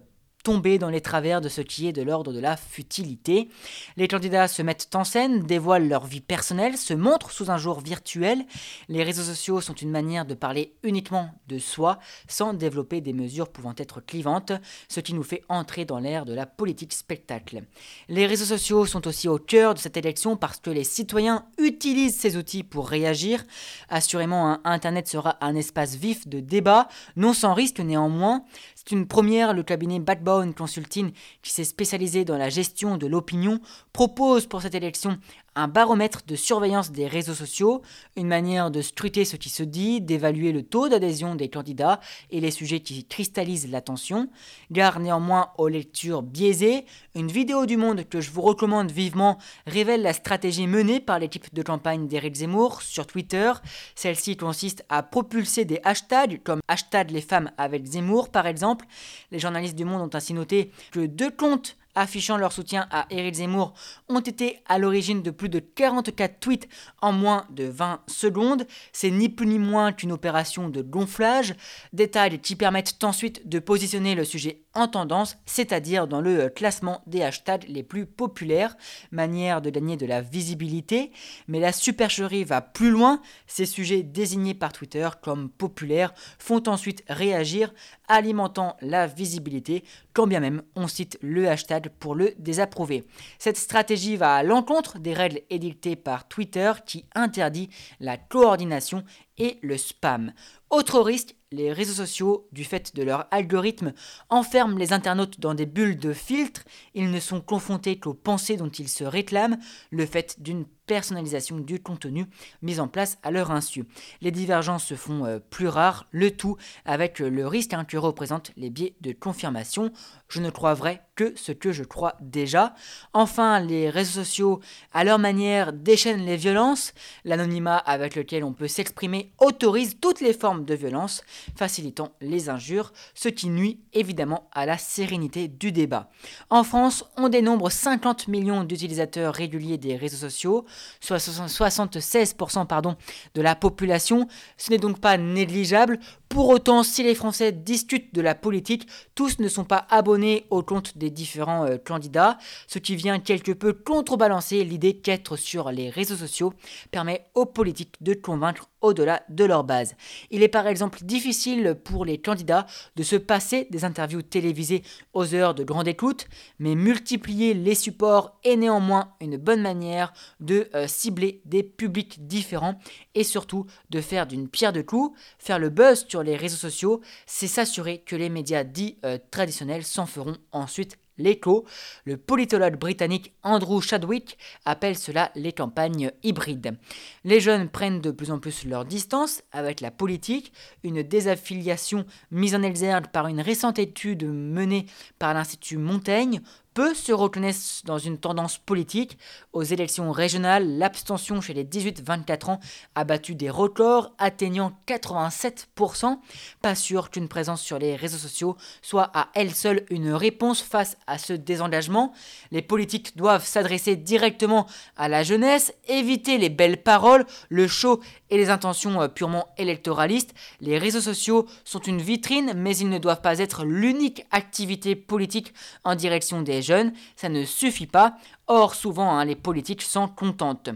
tomber 0.45 0.77
dans 0.77 0.91
les 0.91 1.01
travers 1.01 1.41
de 1.41 1.49
ce 1.49 1.61
qui 1.61 1.87
est 1.87 1.91
de 1.91 2.03
l'ordre 2.03 2.31
de 2.31 2.39
la 2.39 2.55
futilité. 2.55 3.49
Les 3.97 4.07
candidats 4.07 4.47
se 4.47 4.61
mettent 4.61 4.95
en 4.95 5.03
scène, 5.03 5.41
dévoilent 5.41 5.87
leur 5.87 6.05
vie 6.05 6.21
personnelle, 6.21 6.77
se 6.77 6.93
montrent 6.93 7.31
sous 7.31 7.49
un 7.49 7.57
jour 7.57 7.81
virtuel. 7.81 8.45
Les 8.87 9.01
réseaux 9.01 9.23
sociaux 9.23 9.59
sont 9.59 9.73
une 9.73 9.89
manière 9.89 10.23
de 10.23 10.35
parler 10.35 10.75
uniquement 10.83 11.31
de 11.47 11.57
soi, 11.57 11.97
sans 12.27 12.53
développer 12.53 13.01
des 13.01 13.11
mesures 13.11 13.49
pouvant 13.49 13.73
être 13.75 14.01
clivantes, 14.01 14.51
ce 14.87 14.99
qui 14.99 15.15
nous 15.15 15.23
fait 15.23 15.41
entrer 15.49 15.83
dans 15.83 15.97
l'ère 15.97 16.25
de 16.25 16.35
la 16.35 16.45
politique 16.45 16.93
spectacle. 16.93 17.63
Les 18.07 18.27
réseaux 18.27 18.45
sociaux 18.45 18.85
sont 18.85 19.07
aussi 19.07 19.27
au 19.27 19.39
cœur 19.39 19.73
de 19.73 19.79
cette 19.79 19.97
élection 19.97 20.37
parce 20.37 20.59
que 20.59 20.69
les 20.69 20.83
citoyens 20.83 21.47
utilisent 21.57 22.19
ces 22.19 22.37
outils 22.37 22.63
pour 22.63 22.87
réagir. 22.87 23.43
Assurément, 23.89 24.59
Internet 24.63 25.07
sera 25.07 25.37
un 25.41 25.55
espace 25.55 25.95
vif 25.95 26.27
de 26.27 26.39
débat, 26.39 26.87
non 27.15 27.33
sans 27.33 27.55
risque 27.55 27.79
néanmoins. 27.79 28.45
C'est 28.87 28.93
une 28.93 29.07
première, 29.07 29.53
le 29.53 29.63
cabinet 29.63 29.99
Backbone 29.99 30.53
Consulting, 30.53 31.11
qui 31.41 31.51
s'est 31.51 31.63
spécialisé 31.63 32.23
dans 32.23 32.37
la 32.37 32.49
gestion 32.49 32.97
de 32.97 33.07
l'opinion, 33.07 33.59
propose 33.93 34.45
pour 34.45 34.61
cette 34.61 34.75
élection 34.75 35.17
un 35.55 35.67
baromètre 35.67 36.21
de 36.27 36.35
surveillance 36.35 36.91
des 36.91 37.07
réseaux 37.07 37.33
sociaux, 37.33 37.81
une 38.15 38.27
manière 38.27 38.71
de 38.71 38.81
scruter 38.81 39.25
ce 39.25 39.37
qui 39.37 39.49
se 39.49 39.63
dit, 39.63 40.01
d'évaluer 40.01 40.51
le 40.51 40.63
taux 40.63 40.89
d'adhésion 40.89 41.35
des 41.35 41.49
candidats 41.49 41.99
et 42.29 42.41
les 42.41 42.51
sujets 42.51 42.81
qui 42.81 43.05
cristallisent 43.05 43.69
l'attention. 43.69 44.29
Gare 44.71 44.99
néanmoins 44.99 45.51
aux 45.57 45.67
lectures 45.67 46.23
biaisées, 46.23 46.85
une 47.15 47.31
vidéo 47.31 47.65
du 47.65 47.77
Monde 47.77 48.03
que 48.03 48.21
je 48.21 48.31
vous 48.31 48.41
recommande 48.41 48.91
vivement 48.91 49.37
révèle 49.65 50.01
la 50.01 50.13
stratégie 50.13 50.67
menée 50.67 50.99
par 50.99 51.19
l'équipe 51.19 51.53
de 51.53 51.63
campagne 51.63 52.07
d'Éric 52.07 52.35
Zemmour 52.35 52.81
sur 52.81 53.07
Twitter. 53.07 53.51
Celle-ci 53.95 54.37
consiste 54.37 54.85
à 54.89 55.03
propulser 55.03 55.65
des 55.65 55.79
hashtags 55.83 56.41
comme 56.43 56.59
hashtag 56.67 57.11
les 57.11 57.21
femmes 57.21 57.51
avec 57.57 57.85
Zemmour 57.85 58.29
par 58.29 58.47
exemple. 58.47 58.85
Les 59.31 59.39
journalistes 59.39 59.75
du 59.75 59.85
Monde 59.85 60.01
ont 60.01 60.17
ainsi 60.17 60.33
noté 60.33 60.71
que 60.91 61.05
deux 61.05 61.31
comptes 61.31 61.77
affichant 61.95 62.37
leur 62.37 62.51
soutien 62.51 62.87
à 62.91 63.07
Éric 63.09 63.35
Zemmour 63.35 63.73
ont 64.09 64.19
été 64.19 64.59
à 64.67 64.77
l'origine 64.77 65.21
de 65.21 65.31
plus 65.31 65.49
de 65.49 65.59
44 65.59 66.39
tweets 66.39 66.67
en 67.01 67.11
moins 67.11 67.45
de 67.49 67.65
20 67.65 68.01
secondes. 68.07 68.67
C'est 68.93 69.11
ni 69.11 69.29
plus 69.29 69.47
ni 69.47 69.59
moins 69.59 69.91
qu'une 69.93 70.11
opération 70.11 70.69
de 70.69 70.81
gonflage, 70.81 71.55
détails 71.93 72.39
qui 72.39 72.55
permettent 72.55 73.03
ensuite 73.03 73.47
de 73.47 73.59
positionner 73.59 74.15
le 74.15 74.25
sujet 74.25 74.64
en 74.75 74.87
tendance, 74.87 75.37
c'est-à-dire 75.45 76.07
dans 76.07 76.21
le 76.21 76.49
classement 76.49 77.01
des 77.07 77.23
hashtags 77.23 77.65
les 77.67 77.83
plus 77.83 78.05
populaires, 78.05 78.75
manière 79.11 79.61
de 79.61 79.69
gagner 79.69 79.97
de 79.97 80.05
la 80.05 80.21
visibilité. 80.21 81.11
Mais 81.47 81.59
la 81.59 81.71
supercherie 81.71 82.43
va 82.43 82.61
plus 82.61 82.91
loin, 82.91 83.21
ces 83.47 83.65
sujets 83.65 84.03
désignés 84.03 84.53
par 84.53 84.73
Twitter 84.73 85.09
comme 85.21 85.49
populaires 85.49 86.13
font 86.37 86.61
ensuite 86.67 87.03
réagir, 87.07 87.73
alimentant 88.07 88.75
la 88.81 89.07
visibilité, 89.07 89.83
quand 90.13 90.27
bien 90.27 90.39
même 90.39 90.61
on 90.75 90.87
cite 90.87 91.17
le 91.21 91.49
hashtag 91.49 91.89
pour 91.99 92.13
le 92.13 92.33
désapprouver. 92.37 93.05
Cette 93.39 93.57
stratégie 93.57 94.17
va 94.17 94.35
à 94.35 94.43
l'encontre 94.43 94.99
des 94.99 95.13
règles 95.13 95.41
édictées 95.49 95.95
par 95.95 96.27
Twitter 96.27 96.71
qui 96.85 97.05
interdit 97.15 97.69
la 97.99 98.17
coordination 98.17 99.03
et 99.37 99.59
le 99.61 99.77
spam. 99.77 100.33
Autre 100.69 100.99
risque, 100.99 101.35
les 101.51 101.71
réseaux 101.71 101.93
sociaux, 101.93 102.47
du 102.51 102.63
fait 102.63 102.95
de 102.95 103.03
leur 103.03 103.27
algorithme, 103.31 103.93
enferment 104.29 104.77
les 104.77 104.93
internautes 104.93 105.39
dans 105.39 105.53
des 105.53 105.65
bulles 105.65 105.97
de 105.97 106.13
filtres. 106.13 106.63
Ils 106.93 107.11
ne 107.11 107.19
sont 107.19 107.41
confrontés 107.41 107.99
qu'aux 107.99 108.13
pensées 108.13 108.57
dont 108.57 108.69
ils 108.69 108.89
se 108.89 109.03
réclament, 109.03 109.57
le 109.91 110.05
fait 110.05 110.41
d'une 110.41 110.65
personnalisation 110.85 111.57
du 111.57 111.79
contenu 111.79 112.25
mise 112.61 112.79
en 112.79 112.87
place 112.87 113.17
à 113.23 113.31
leur 113.31 113.51
insu. 113.51 113.85
Les 114.21 114.31
divergences 114.31 114.85
se 114.85 114.95
font 114.95 115.25
euh, 115.25 115.39
plus 115.39 115.67
rares, 115.67 116.07
le 116.11 116.31
tout 116.31 116.57
avec 116.85 117.19
le 117.19 117.47
risque 117.47 117.73
hein, 117.73 117.85
que 117.85 117.97
représentent 117.97 118.51
les 118.57 118.69
biais 118.69 118.95
de 119.01 119.11
confirmation. 119.11 119.91
Je 120.27 120.41
ne 120.41 120.49
crois 120.49 120.73
vrai 120.73 121.01
que 121.15 121.33
ce 121.35 121.51
que 121.51 121.71
je 121.71 121.83
crois 121.83 122.15
déjà. 122.19 122.75
Enfin, 123.13 123.59
les 123.59 123.89
réseaux 123.89 124.23
sociaux, 124.23 124.59
à 124.93 125.03
leur 125.03 125.19
manière, 125.19 125.71
déchaînent 125.71 126.25
les 126.25 126.35
violences. 126.35 126.93
L'anonymat 127.23 127.77
avec 127.77 128.15
lequel 128.15 128.43
on 128.43 128.53
peut 128.53 128.67
s'exprimer 128.67 129.31
autorise 129.39 129.97
toutes 129.99 130.21
les 130.21 130.33
formes 130.33 130.65
de 130.65 130.75
violence, 130.75 131.23
facilitant 131.55 132.11
les 132.21 132.49
injures, 132.49 132.91
ce 133.13 133.29
qui 133.29 133.49
nuit 133.49 133.79
évidemment 133.93 134.49
à 134.51 134.65
la 134.65 134.77
sérénité 134.77 135.47
du 135.47 135.71
débat. 135.71 136.09
En 136.49 136.63
France, 136.63 137.05
on 137.17 137.29
dénombre 137.29 137.71
50 137.71 138.27
millions 138.27 138.63
d'utilisateurs 138.63 139.33
réguliers 139.33 139.77
des 139.77 139.95
réseaux 139.95 140.17
sociaux, 140.17 140.65
soit 140.99 141.17
76% 141.17 142.65
pardon, 142.67 142.95
de 143.33 143.41
la 143.41 143.55
population. 143.55 144.27
Ce 144.57 144.71
n'est 144.71 144.77
donc 144.77 144.99
pas 144.99 145.17
négligeable. 145.17 145.99
Pour 146.29 146.49
autant, 146.49 146.83
si 146.83 147.03
les 147.03 147.15
Français 147.15 147.51
discutent 147.51 148.13
de 148.13 148.21
la 148.21 148.35
politique, 148.35 148.87
tous 149.13 149.39
ne 149.39 149.47
sont 149.47 149.63
pas 149.63 149.85
abonnés 149.89 150.45
au 150.49 150.63
compte 150.63 150.97
des 150.97 151.09
différents 151.09 151.65
euh, 151.65 151.77
candidats, 151.77 152.37
ce 152.67 152.79
qui 152.79 152.95
vient 152.95 153.19
quelque 153.19 153.51
peu 153.51 153.73
contrebalancer 153.73 154.63
l'idée 154.63 154.97
qu'être 154.97 155.37
sur 155.37 155.71
les 155.71 155.89
réseaux 155.89 156.15
sociaux 156.15 156.53
permet 156.91 157.25
aux 157.35 157.45
politiques 157.45 157.95
de 158.01 158.13
convaincre 158.13 158.69
au-delà 158.81 159.23
de 159.29 159.45
leur 159.45 159.63
base. 159.63 159.95
Il 160.29 160.43
est 160.43 160.47
par 160.47 160.67
exemple 160.67 160.99
difficile 161.03 161.75
pour 161.83 162.05
les 162.05 162.19
candidats 162.19 162.65
de 162.95 163.03
se 163.03 163.15
passer 163.15 163.67
des 163.71 163.83
interviews 163.83 164.21
télévisées 164.21 164.83
aux 165.13 165.33
heures 165.33 165.55
de 165.55 165.63
grande 165.63 165.87
écoute, 165.87 166.27
mais 166.59 166.75
multiplier 166.75 167.53
les 167.53 167.75
supports 167.75 168.37
est 168.43 168.55
néanmoins 168.55 169.13
une 169.21 169.37
bonne 169.37 169.61
manière 169.61 170.13
de 170.39 170.69
euh, 170.75 170.87
cibler 170.87 171.41
des 171.45 171.63
publics 171.63 172.27
différents 172.27 172.79
et 173.15 173.23
surtout 173.23 173.65
de 173.89 174.01
faire 174.01 174.27
d'une 174.27 174.47
pierre 174.47 174.73
de 174.73 174.81
coups, 174.81 175.17
faire 175.39 175.59
le 175.59 175.69
buzz 175.69 176.05
les 176.23 176.35
réseaux 176.35 176.57
sociaux, 176.57 177.01
c'est 177.25 177.47
s'assurer 177.47 177.99
que 177.99 178.15
les 178.15 178.29
médias 178.29 178.63
dits 178.63 178.97
euh, 179.05 179.17
traditionnels 179.31 179.83
s'en 179.83 180.05
feront 180.05 180.37
ensuite 180.51 180.97
l'écho. 181.17 181.65
Le 182.05 182.17
politologue 182.17 182.77
britannique 182.77 183.33
Andrew 183.43 183.81
Chadwick 183.81 184.37
appelle 184.65 184.97
cela 184.97 185.31
les 185.35 185.53
campagnes 185.53 186.11
hybrides. 186.23 186.77
Les 187.23 187.39
jeunes 187.39 187.69
prennent 187.69 188.01
de 188.01 188.11
plus 188.11 188.31
en 188.31 188.39
plus 188.39 188.65
leur 188.65 188.85
distance 188.85 189.43
avec 189.51 189.81
la 189.81 189.91
politique, 189.91 190.53
une 190.83 191.03
désaffiliation 191.03 192.05
mise 192.31 192.55
en 192.55 192.63
exergue 192.63 193.07
par 193.07 193.27
une 193.27 193.41
récente 193.41 193.79
étude 193.79 194.25
menée 194.25 194.85
par 195.19 195.33
l'Institut 195.33 195.77
Montaigne 195.77 196.41
peu 196.75 196.93
se 196.93 197.13
reconnaissent 197.13 197.81
dans 197.85 197.97
une 197.97 198.19
tendance 198.19 198.57
politique. 198.59 199.17
Aux 199.53 199.63
élections 199.63 200.11
régionales, 200.11 200.77
l'abstention 200.77 201.39
chez 201.39 201.53
les 201.53 201.63
18-24 201.63 202.51
ans 202.51 202.59
a 202.95 203.05
battu 203.05 203.33
des 203.33 203.49
records, 203.49 204.13
atteignant 204.19 204.77
87%. 204.85 206.19
Pas 206.61 206.75
sûr 206.75 207.09
qu'une 207.09 207.29
présence 207.29 207.61
sur 207.61 207.79
les 207.79 207.95
réseaux 207.95 208.17
sociaux 208.17 208.57
soit 208.81 209.09
à 209.13 209.29
elle 209.33 209.55
seule 209.55 209.85
une 209.89 210.11
réponse 210.11 210.61
face 210.61 210.97
à 211.07 211.17
ce 211.17 211.33
désengagement. 211.33 212.13
Les 212.51 212.61
politiques 212.61 213.15
doivent 213.15 213.45
s'adresser 213.45 213.95
directement 213.95 214.67
à 214.97 215.07
la 215.07 215.23
jeunesse, 215.23 215.73
éviter 215.87 216.37
les 216.37 216.49
belles 216.49 216.81
paroles, 216.81 217.25
le 217.49 217.67
show 217.67 218.01
et 218.29 218.37
les 218.37 218.49
intentions 218.49 219.01
euh, 219.01 219.07
purement 219.07 219.47
électoralistes. 219.57 220.33
Les 220.61 220.77
réseaux 220.77 221.01
sociaux 221.01 221.45
sont 221.63 221.79
une 221.79 222.01
vitrine, 222.01 222.53
mais 222.55 222.75
ils 222.77 222.89
ne 222.89 222.97
doivent 222.97 223.21
pas 223.21 223.39
être 223.39 223.65
l'unique 223.65 224.25
activité 224.31 224.95
politique 224.95 225.53
en 225.83 225.95
direction 225.95 226.41
des 226.41 226.61
jeunes, 226.61 226.93
ça 227.15 227.29
ne 227.29 227.43
suffit 227.45 227.87
pas. 227.87 228.15
Or, 228.47 228.75
souvent, 228.75 229.17
hein, 229.17 229.25
les 229.25 229.35
politiques 229.35 229.81
sont 229.81 230.07
contentes. 230.07 230.69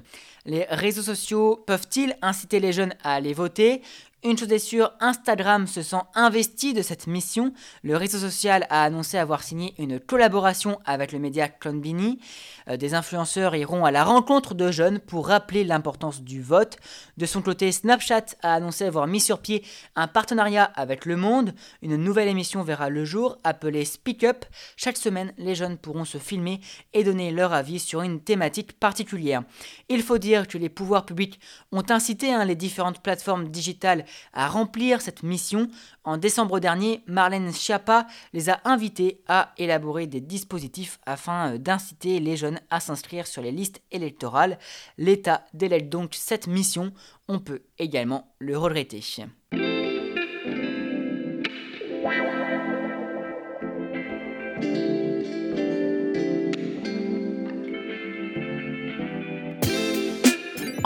Les 0.46 0.66
réseaux 0.70 1.04
sociaux 1.04 1.64
peuvent-ils 1.68 2.18
inciter 2.22 2.60
les 2.60 2.74
jeunes 2.74 2.96
à 3.04 3.14
aller 3.14 3.34
voter? 3.34 3.82
Une 4.22 4.38
chose 4.38 4.52
est 4.52 4.60
sûre, 4.60 4.92
Instagram 5.00 5.66
se 5.66 5.82
sent 5.82 6.02
investi 6.14 6.74
de 6.74 6.82
cette 6.82 7.08
mission. 7.08 7.54
Le 7.84 7.96
réseau 7.96 8.18
social 8.18 8.68
a 8.70 8.84
annoncé 8.84 9.18
avoir 9.18 9.44
signé 9.44 9.74
une 9.78 9.98
collaboration 9.98 10.78
avec 10.84 11.14
le 11.14 11.20
média 11.20 11.48
Clonbini. 11.48 12.20
Euh, 12.68 12.76
des 12.76 12.96
influenceurs 12.96 13.56
iront 13.56 13.86
à 13.86 13.92
la 13.92 14.04
rencontre 14.04 14.56
de 14.56 14.74
jeunes 14.74 15.00
pour 15.00 15.28
rappeler 15.28 15.64
l'importance 15.64 16.22
du 16.22 16.42
vote. 16.42 16.76
De 17.16 17.26
son 17.26 17.42
côté, 17.42 17.72
Snapchat 17.72 18.26
a 18.44 18.56
annoncé 18.56 18.84
avoir 18.84 19.08
mis 19.08 19.22
sur 19.22 19.40
pied 19.40 19.64
un 19.96 20.10
partenariat 20.10 20.66
avec 20.66 21.06
Le 21.06 21.16
Monde. 21.16 21.54
Une 21.82 21.96
nouvelle 21.96 22.28
émission 22.28 22.62
verra 22.62 22.90
le 22.90 23.06
jour 23.06 23.38
appelée 23.46 23.86
Speak 23.86 24.26
Up. 24.26 24.44
Chaque 24.76 24.98
semaine, 24.98 25.32
les 25.38 25.56
jeunes 25.56 25.78
pourront 25.78 26.04
se 26.04 26.18
filmer 26.18 26.60
et 26.92 27.06
donner 27.06 27.32
leur 27.32 27.54
avis 27.54 27.80
sur 27.80 28.02
une 28.02 28.20
thématique 28.20 28.78
particulière. 28.78 29.44
Il 29.88 30.04
faut 30.04 30.18
dire 30.18 30.46
que 30.46 30.58
les 30.58 30.68
pouvoirs 30.68 31.06
publics 31.06 31.40
ont 31.72 31.86
incité 31.90 32.34
hein, 32.34 32.44
les 32.44 32.56
différentes 32.56 33.02
plateformes 33.02 33.48
digitales 33.48 34.04
à 34.34 34.48
remplir 34.48 35.02
cette 35.02 35.24
mission. 35.24 35.68
En 36.04 36.18
décembre 36.18 36.60
dernier, 36.60 37.02
Marlène 37.08 37.54
Schiappa 37.54 38.08
les 38.34 38.50
a 38.50 38.60
invités 38.66 39.22
à 39.28 39.54
élaborer 39.58 40.08
des 40.08 40.22
dispositifs 40.22 41.00
afin 41.06 41.54
euh, 41.54 41.58
d'inciter 41.58 42.20
les 42.20 42.38
jeunes 42.38 42.60
à 42.70 42.80
s'inscrire 42.80 43.28
sur 43.28 43.42
les 43.42 43.52
listes 43.52 43.82
électorales. 43.92 44.58
L'État 44.98 45.46
délègue 45.54 45.90
donc 45.90 46.16
cette 46.16 46.48
mission. 46.48 46.92
On 47.28 47.40
peut 47.40 47.62
également 47.78 48.34
le 48.40 48.58
regretter. 48.58 49.02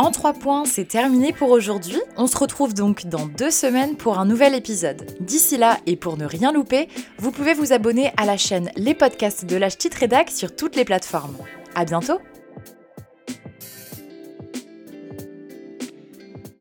En 0.04 0.12
trois 0.12 0.34
points, 0.34 0.66
c'est 0.66 0.84
terminé 0.84 1.32
pour 1.32 1.50
aujourd'hui. 1.50 2.02
On 2.18 2.28
se 2.28 2.38
retrouve 2.38 2.74
donc 2.74 3.06
dans 3.06 3.26
deux 3.26 3.52
semaines 3.52 3.96
pour 3.96 4.20
un 4.20 4.26
nouvel 4.26 4.54
épisode. 4.54 5.06
D'ici 5.22 5.56
là, 5.56 5.78
et 5.86 5.96
pour 5.96 6.18
ne 6.18 6.26
rien 6.26 6.52
louper, 6.52 6.90
vous 7.20 7.32
pouvez 7.32 7.54
vous 7.54 7.72
abonner 7.72 8.12
à 8.18 8.26
la 8.26 8.36
chaîne 8.36 8.70
Les 8.76 8.96
Podcasts 8.96 9.46
de 9.46 9.56
l'H 9.56 9.96
Rédac 9.98 10.30
sur 10.30 10.54
toutes 10.58 10.76
les 10.76 10.84
plateformes. 10.84 11.38
À 11.74 11.86
bientôt! 11.86 12.20